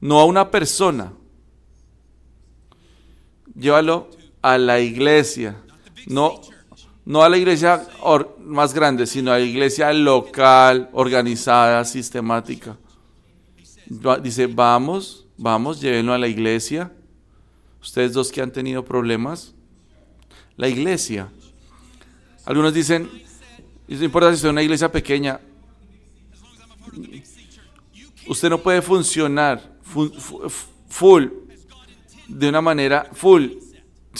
[0.00, 1.12] No a una persona.
[3.54, 4.08] Llévalo
[4.40, 5.56] a la iglesia.
[6.08, 6.40] No,
[7.04, 7.86] no a la iglesia
[8.40, 12.76] más grande, sino a la iglesia local, organizada, sistemática.
[14.22, 16.90] Dice, vamos, vamos, llévenlo a la iglesia.
[17.82, 19.54] Ustedes dos que han tenido problemas.
[20.56, 21.28] La iglesia.
[22.46, 23.08] Algunos dicen,
[23.86, 25.40] no importa si es una iglesia pequeña,
[28.26, 30.48] usted no puede funcionar fu- fu-
[30.88, 31.26] full,
[32.26, 33.48] de una manera full,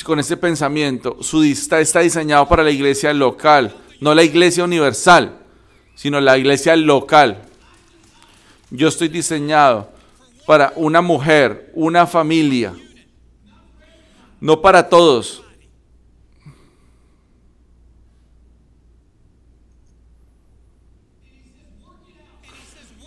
[0.04, 1.22] con ese pensamiento.
[1.22, 5.38] Su está, está diseñado para la iglesia local, no la iglesia universal,
[5.94, 7.42] sino la iglesia local.
[8.70, 9.90] Yo estoy diseñado
[10.46, 12.74] para una mujer, una familia,
[14.40, 15.42] no para todos.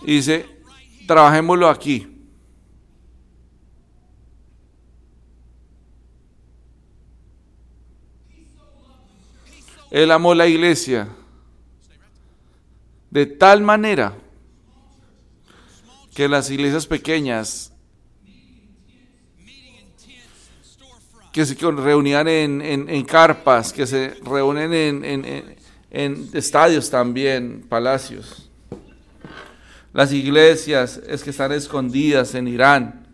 [0.04, 0.46] Y dice,
[1.08, 2.11] trabajémoslo aquí.
[9.92, 11.08] Él amó la iglesia
[13.10, 14.14] de tal manera
[16.16, 17.74] que las iglesias pequeñas
[21.34, 25.06] que se reunían en, en- en carpas, que se reúnen en,
[25.92, 28.50] en- estadios también, palacios.
[29.94, 33.08] Las iglesias es que están escondidas en Irán.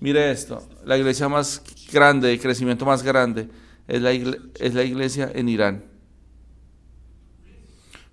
[0.00, 3.48] Mire esto, la iglesia más grande, de crecimiento más grande,
[3.88, 5.84] es la, es la iglesia en Irán.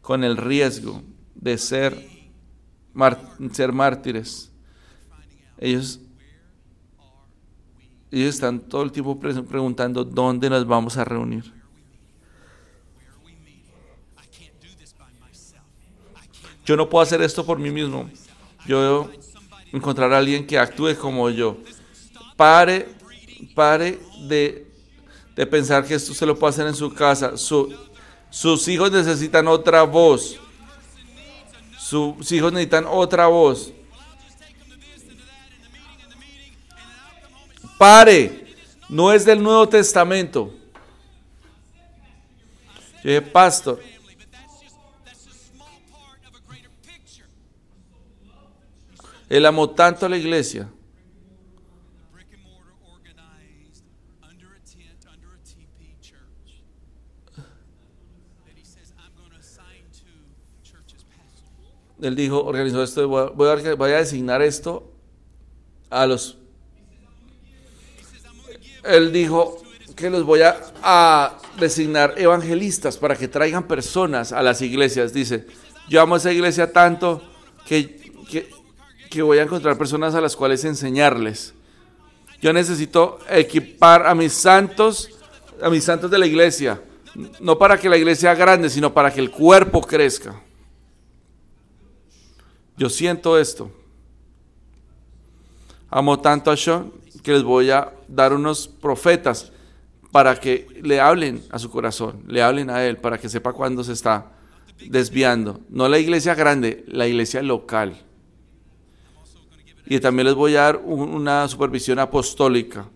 [0.02, 1.02] Con el riesgo
[1.36, 2.08] de ser,
[3.54, 4.52] ser mártires.
[5.58, 6.00] Ellos,
[8.10, 11.54] ellos están todo el tiempo pre- preguntando dónde nos vamos a reunir.
[16.66, 18.10] Yo no puedo hacer esto por mí mismo.
[18.68, 19.10] Yo
[19.72, 21.58] encontrar a alguien que actúe como yo.
[22.36, 22.88] Pare,
[23.56, 24.68] pare de,
[25.36, 27.36] de pensar que esto se lo puede hacer en su casa.
[27.38, 27.74] Su-
[28.32, 30.40] sus hijos necesitan otra voz.
[31.78, 33.74] Sus hijos necesitan otra voz.
[37.78, 38.56] Pare.
[38.88, 40.54] No es del Nuevo Testamento.
[43.04, 43.82] Yo dije, pastor,
[49.28, 50.70] él amó tanto a la iglesia.
[62.02, 64.92] Él dijo, organizó esto, voy a, voy a a designar esto
[65.90, 66.38] a los...
[68.84, 69.62] Él dijo
[69.96, 75.14] que los voy a, a designar evangelistas para que traigan personas a las iglesias.
[75.14, 75.46] Dice,
[75.88, 77.22] yo amo esa iglesia tanto
[77.68, 77.96] que,
[78.28, 78.50] que,
[79.10, 81.54] que voy a encontrar personas a las cuales enseñarles.
[82.42, 85.10] Yo necesito equipar a mis santos,
[85.62, 86.82] a mis santos de la iglesia,
[87.40, 90.42] no para que la iglesia sea grande, sino para que el cuerpo crezca.
[92.82, 93.70] Yo siento esto.
[95.92, 96.92] Amo tanto a Sean
[97.22, 99.52] que les voy a dar unos profetas
[100.12, 103.84] para que le hablen a su corazón, le hablen a él, para que sepa cuándo
[103.84, 104.32] se está
[104.88, 105.60] desviando.
[105.70, 108.02] No la iglesia grande, la iglesia local.
[109.86, 112.90] Y también les voy a dar un- una supervisión apostólica.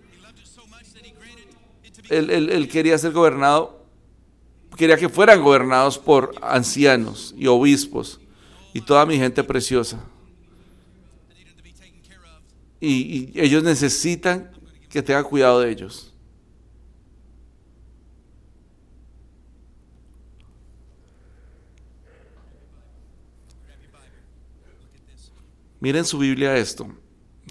[2.10, 3.86] Él- él quería ser gobernado,
[4.78, 8.20] quería que fueran gobernados por ancianos y obispos
[8.76, 9.98] y toda mi gente preciosa.
[12.82, 14.52] Y, ellos necesitan
[14.90, 16.14] que tenga cuidado de ellos.
[25.80, 26.86] Miren su Biblia esto.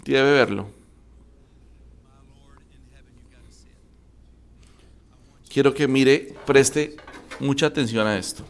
[0.05, 0.70] Debe verlo.
[5.48, 6.96] Quiero que mire, preste
[7.40, 8.44] mucha atención a esto.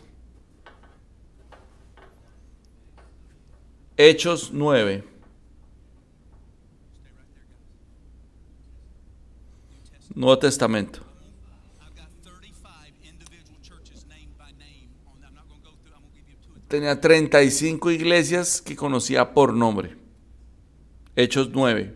[16.03, 16.61] To give you two.
[16.69, 19.97] Tenía 35 iglesias que conocía por nombre.
[21.15, 21.95] Hechos 9.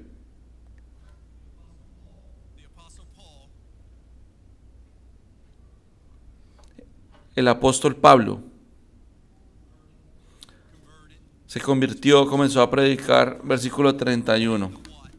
[2.56, 3.50] The Apostle Paul,
[7.34, 8.47] El apóstol Pablo
[11.48, 14.66] se convirtió, comenzó a predicar, versículo 31.
[14.66, 15.10] what?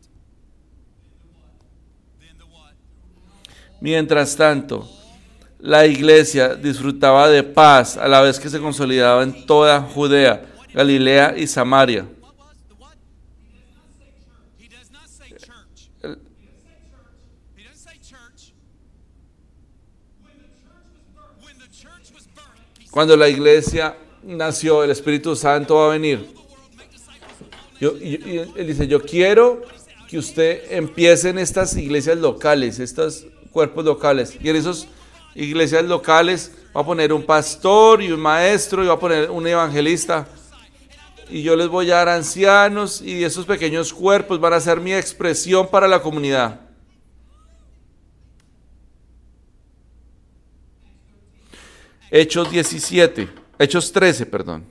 [2.19, 2.76] Then the what?
[3.81, 4.88] Mientras tanto,
[5.57, 11.34] la iglesia disfrutaba de paz a la vez que se consolidaba en toda Judea, Galilea
[11.35, 12.06] y Samaria.
[22.91, 26.28] Cuando la iglesia nació, el Espíritu Santo va a venir.
[27.80, 29.62] Yo- él dice, yo quiero
[30.10, 34.38] que usted empiece en estas iglesias locales, estos cuerpos locales.
[34.41, 34.88] Y en esas
[35.36, 39.46] iglesias locales va a poner un pastor y un maestro y va a poner un
[39.48, 40.28] evangelista.
[41.30, 44.94] Y yo les voy a dar ancianos y esos pequeños cuerpos van a ser mi
[44.94, 46.60] expresión para la comunidad.
[52.12, 53.30] Hechos 17,
[53.60, 54.64] Hechos 13, perdón.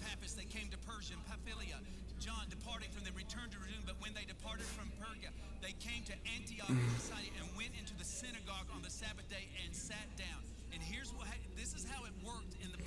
[0.00, 1.76] Pappus, they came to Persia and Pamphylia.
[2.20, 5.30] John, departing from them, returned to Jerusalem, but when they departed from Perga,
[5.62, 10.08] they came to Antioch and went into the synagogue on the Sabbath day and sat
[10.16, 10.42] down.
[10.72, 12.78] And here's what ha- this is how it worked in the.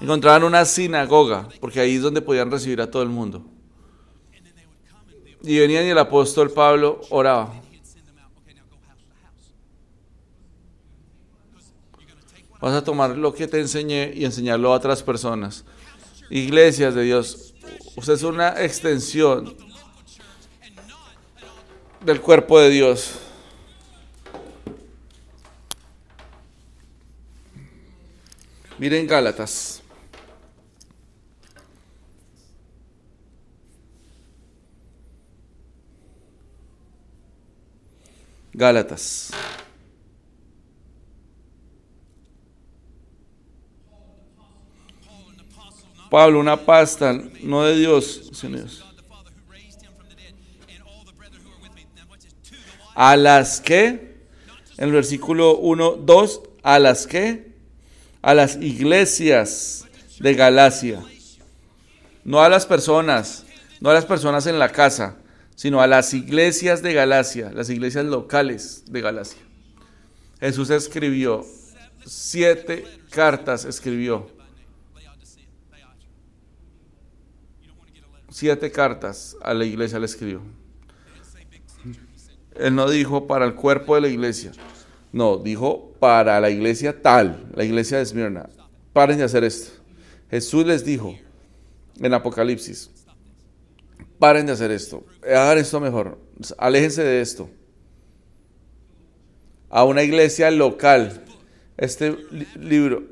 [0.00, 3.44] Encontraban una sinagoga, porque ahí es donde podían recibir a todo el mundo.
[5.42, 7.52] Y venían y el apóstol Pablo oraba.
[12.60, 15.64] Vas a tomar lo que te enseñé y enseñarlo a otras personas.
[16.30, 17.54] Iglesias de Dios.
[17.96, 19.56] Usted es una extensión
[22.04, 23.14] del cuerpo de Dios.
[28.78, 29.82] Miren Gálatas.
[38.58, 39.30] Gálatas.
[46.10, 48.84] Pablo, una pasta, no de Dios, sino Dios.
[52.96, 53.86] A las que,
[54.76, 57.52] en el versículo 1, 2, a las que,
[58.22, 59.86] a las iglesias
[60.18, 61.00] de Galacia.
[62.24, 63.44] No a las personas,
[63.80, 65.17] no a las personas en la casa,
[65.58, 69.42] sino a las iglesias de Galacia, las iglesias locales de Galacia.
[70.38, 71.44] Jesús escribió
[72.06, 74.30] siete cartas, escribió
[78.30, 80.42] siete cartas a la iglesia, le escribió.
[82.54, 84.52] Él no dijo para el cuerpo de la iglesia.
[85.10, 88.48] No, dijo para la iglesia tal, la iglesia de Esmirna.
[88.92, 89.72] Paren de hacer esto.
[90.30, 91.18] Jesús les dijo
[91.98, 92.90] en Apocalipsis,
[94.18, 96.18] paren de hacer esto, hagan esto mejor,
[96.58, 97.48] aléjense de esto.
[99.70, 101.24] A una iglesia local,
[101.76, 103.02] este li- libro,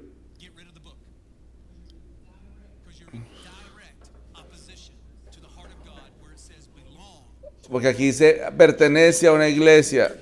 [7.70, 10.14] porque aquí dice, pertenece a una iglesia,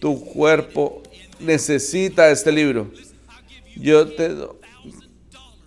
[0.00, 1.02] tu cuerpo
[1.40, 2.90] necesita este libro.
[3.76, 4.34] Yo te.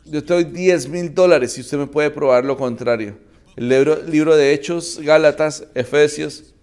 [0.04, 3.18] Yo te doy 10 mil dólares si usted me puede probar lo contrario.
[3.56, 6.54] El libro, libro de Hechos, Gálatas, Efesios.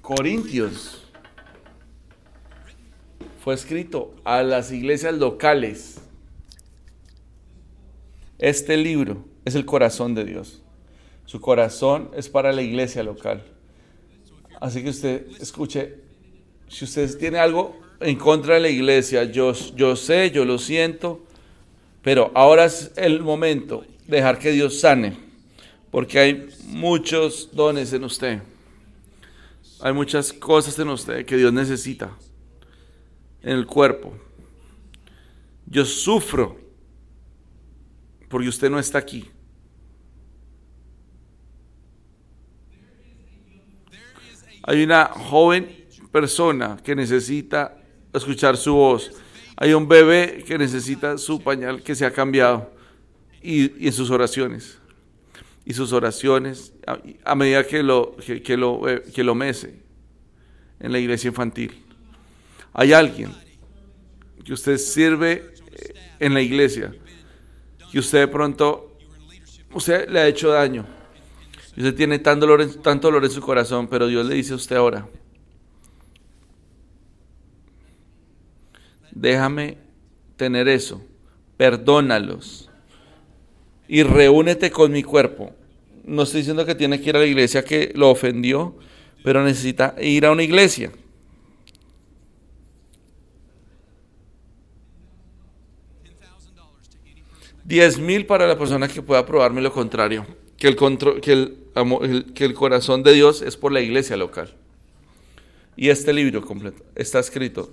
[0.00, 1.02] Corintios.
[3.42, 5.96] Fue escrito a las iglesias locales.
[8.38, 10.62] Este libro es el corazón de Dios.
[11.26, 13.44] Su corazón es para la iglesia local.
[14.60, 15.96] Así que usted escuche,
[16.68, 21.24] si usted tiene algo en contra de la iglesia, yo, yo sé, yo lo siento,
[22.04, 25.16] pero ahora es el momento de dejar que Dios sane,
[25.90, 28.42] porque hay muchos dones en usted.
[29.80, 32.14] Hay muchas cosas en usted que Dios necesita
[33.42, 34.14] en el cuerpo.
[35.66, 36.60] Yo sufro
[38.28, 39.30] porque usted no está aquí.
[44.62, 47.78] Hay una joven persona que necesita
[48.12, 49.10] escuchar su voz.
[49.56, 52.72] Hay un bebé que necesita su pañal que se ha cambiado.
[53.42, 54.78] Y, y en sus oraciones.
[55.64, 56.72] Y sus oraciones,
[57.24, 59.82] a, medida que lo, que, lo, eh, que lo mece
[60.80, 61.82] en la iglesia infantil.
[62.72, 63.32] Hay alguien
[64.44, 66.94] que usted sirve eh, en la iglesia,
[67.90, 68.96] que usted de pronto,
[69.72, 70.86] usted le ha hecho daño.
[71.76, 74.56] Y usted tiene tan dolor, tanto dolor en su corazón, pero Dios le dice a
[74.56, 75.08] usted ahora,
[79.14, 79.78] déjame
[80.36, 81.02] tener eso,
[81.56, 82.70] perdónalos
[83.88, 85.52] y reúnete con mi cuerpo.
[86.04, 88.76] No estoy diciendo que tiene que ir a la iglesia que lo ofendió,
[89.22, 90.90] pero necesita ir a una iglesia.
[96.04, 97.56] $10,000 to any person.
[97.64, 100.26] 10 mil para la persona que pueda probarme lo contrario,
[100.58, 101.54] que el, que,
[102.34, 104.54] que el corazón de Dios es por la iglesia local.
[105.76, 107.72] Y este libro completo está escrito,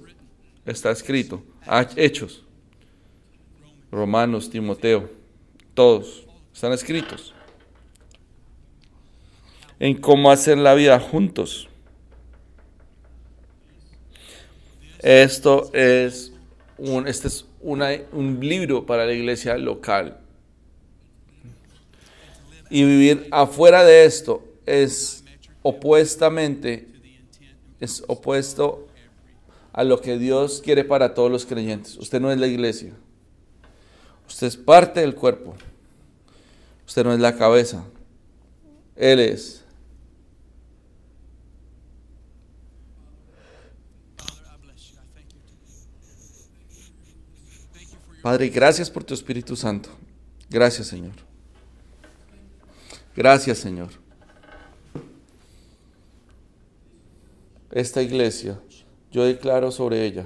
[0.65, 1.43] está escrito,
[1.95, 2.43] hechos,
[3.91, 5.09] Romanos, Timoteo,
[5.73, 7.33] todos están escritos
[9.81, 11.67] en cómo hacer la vida juntos.
[14.99, 16.31] Esto es
[16.77, 20.19] un, este es un libro para la iglesia local.
[22.69, 25.23] Y vivir afuera de esto es
[25.63, 26.87] opuestamente,
[27.79, 28.87] es opuesto
[29.73, 31.97] a lo que Dios quiere para todos los creyentes.
[31.97, 32.93] Usted no es la iglesia.
[34.27, 35.55] Usted es parte del cuerpo.
[36.87, 37.85] Usted no es la cabeza.
[38.95, 39.63] Él es.
[48.21, 49.89] Padre, gracias por tu Espíritu Santo.
[50.49, 51.13] Gracias, Señor.
[53.15, 53.89] Gracias, Señor.
[57.71, 58.59] Esta iglesia,
[59.11, 60.25] yo declaro sobre ella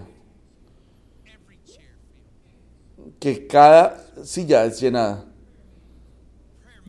[3.20, 5.26] que cada silla es llenada,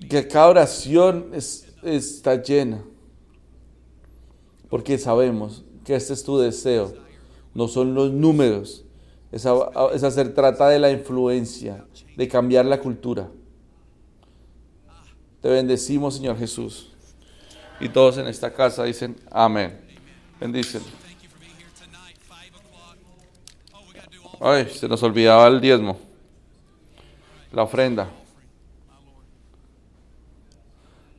[0.09, 2.83] que cada oración es- está llena,
[4.69, 6.95] porque sabemos que este es tu deseo,
[7.55, 8.85] no son los números,
[9.33, 11.87] es hacer trata de la influencia,
[12.17, 13.31] de cambiar la cultura.
[15.41, 16.93] Te bendecimos, Señor Jesús.
[17.79, 19.79] Y todos en esta casa dicen amén.
[20.41, 20.85] Bendícelo.
[24.41, 25.99] Ay, se nos olvidaba el diezmo.
[27.53, 28.11] La ofrenda.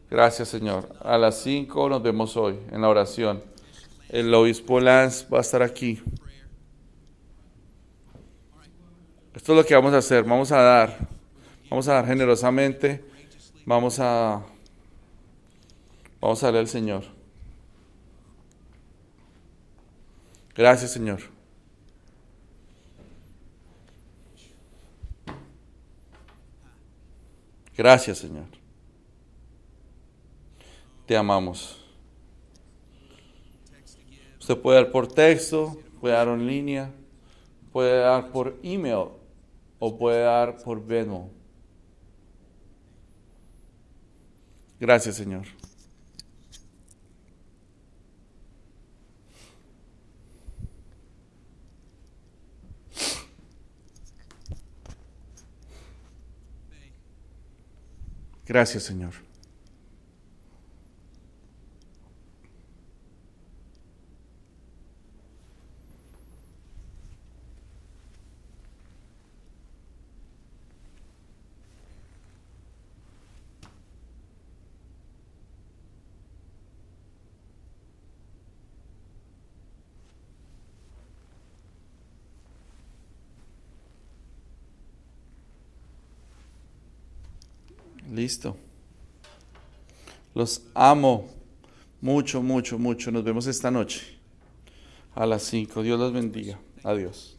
[0.09, 0.95] Gracias, Señor.
[1.01, 3.43] A las 5 nos vemos hoy en la oración.
[4.09, 6.01] El obispo Lance va a estar aquí.
[9.33, 10.23] Esto es lo que vamos a hacer.
[10.23, 10.97] Vamos a dar.
[11.69, 13.03] Vamos a dar generosamente.
[13.65, 14.43] Vamos a.
[16.21, 17.03] Vamos a darle al Señor.
[20.55, 21.36] Gracias, Señor.
[27.77, 28.45] Gracias, Señor.
[31.05, 31.79] Te amamos.
[34.39, 36.91] Usted puede dar por texto, puede dar en línea,
[37.71, 39.09] puede dar por email
[39.77, 41.29] o puede dar por Venmo.
[44.79, 45.45] Gracias, Señor.
[58.47, 59.26] Gracias, Señor.
[88.17, 88.57] Listo.
[90.33, 91.29] Los amo
[92.01, 93.11] mucho, mucho, mucho.
[93.11, 94.17] Nos vemos esta noche
[95.13, 95.83] a las 5.
[95.83, 96.59] Dios los bendiga.
[96.83, 97.36] Adiós.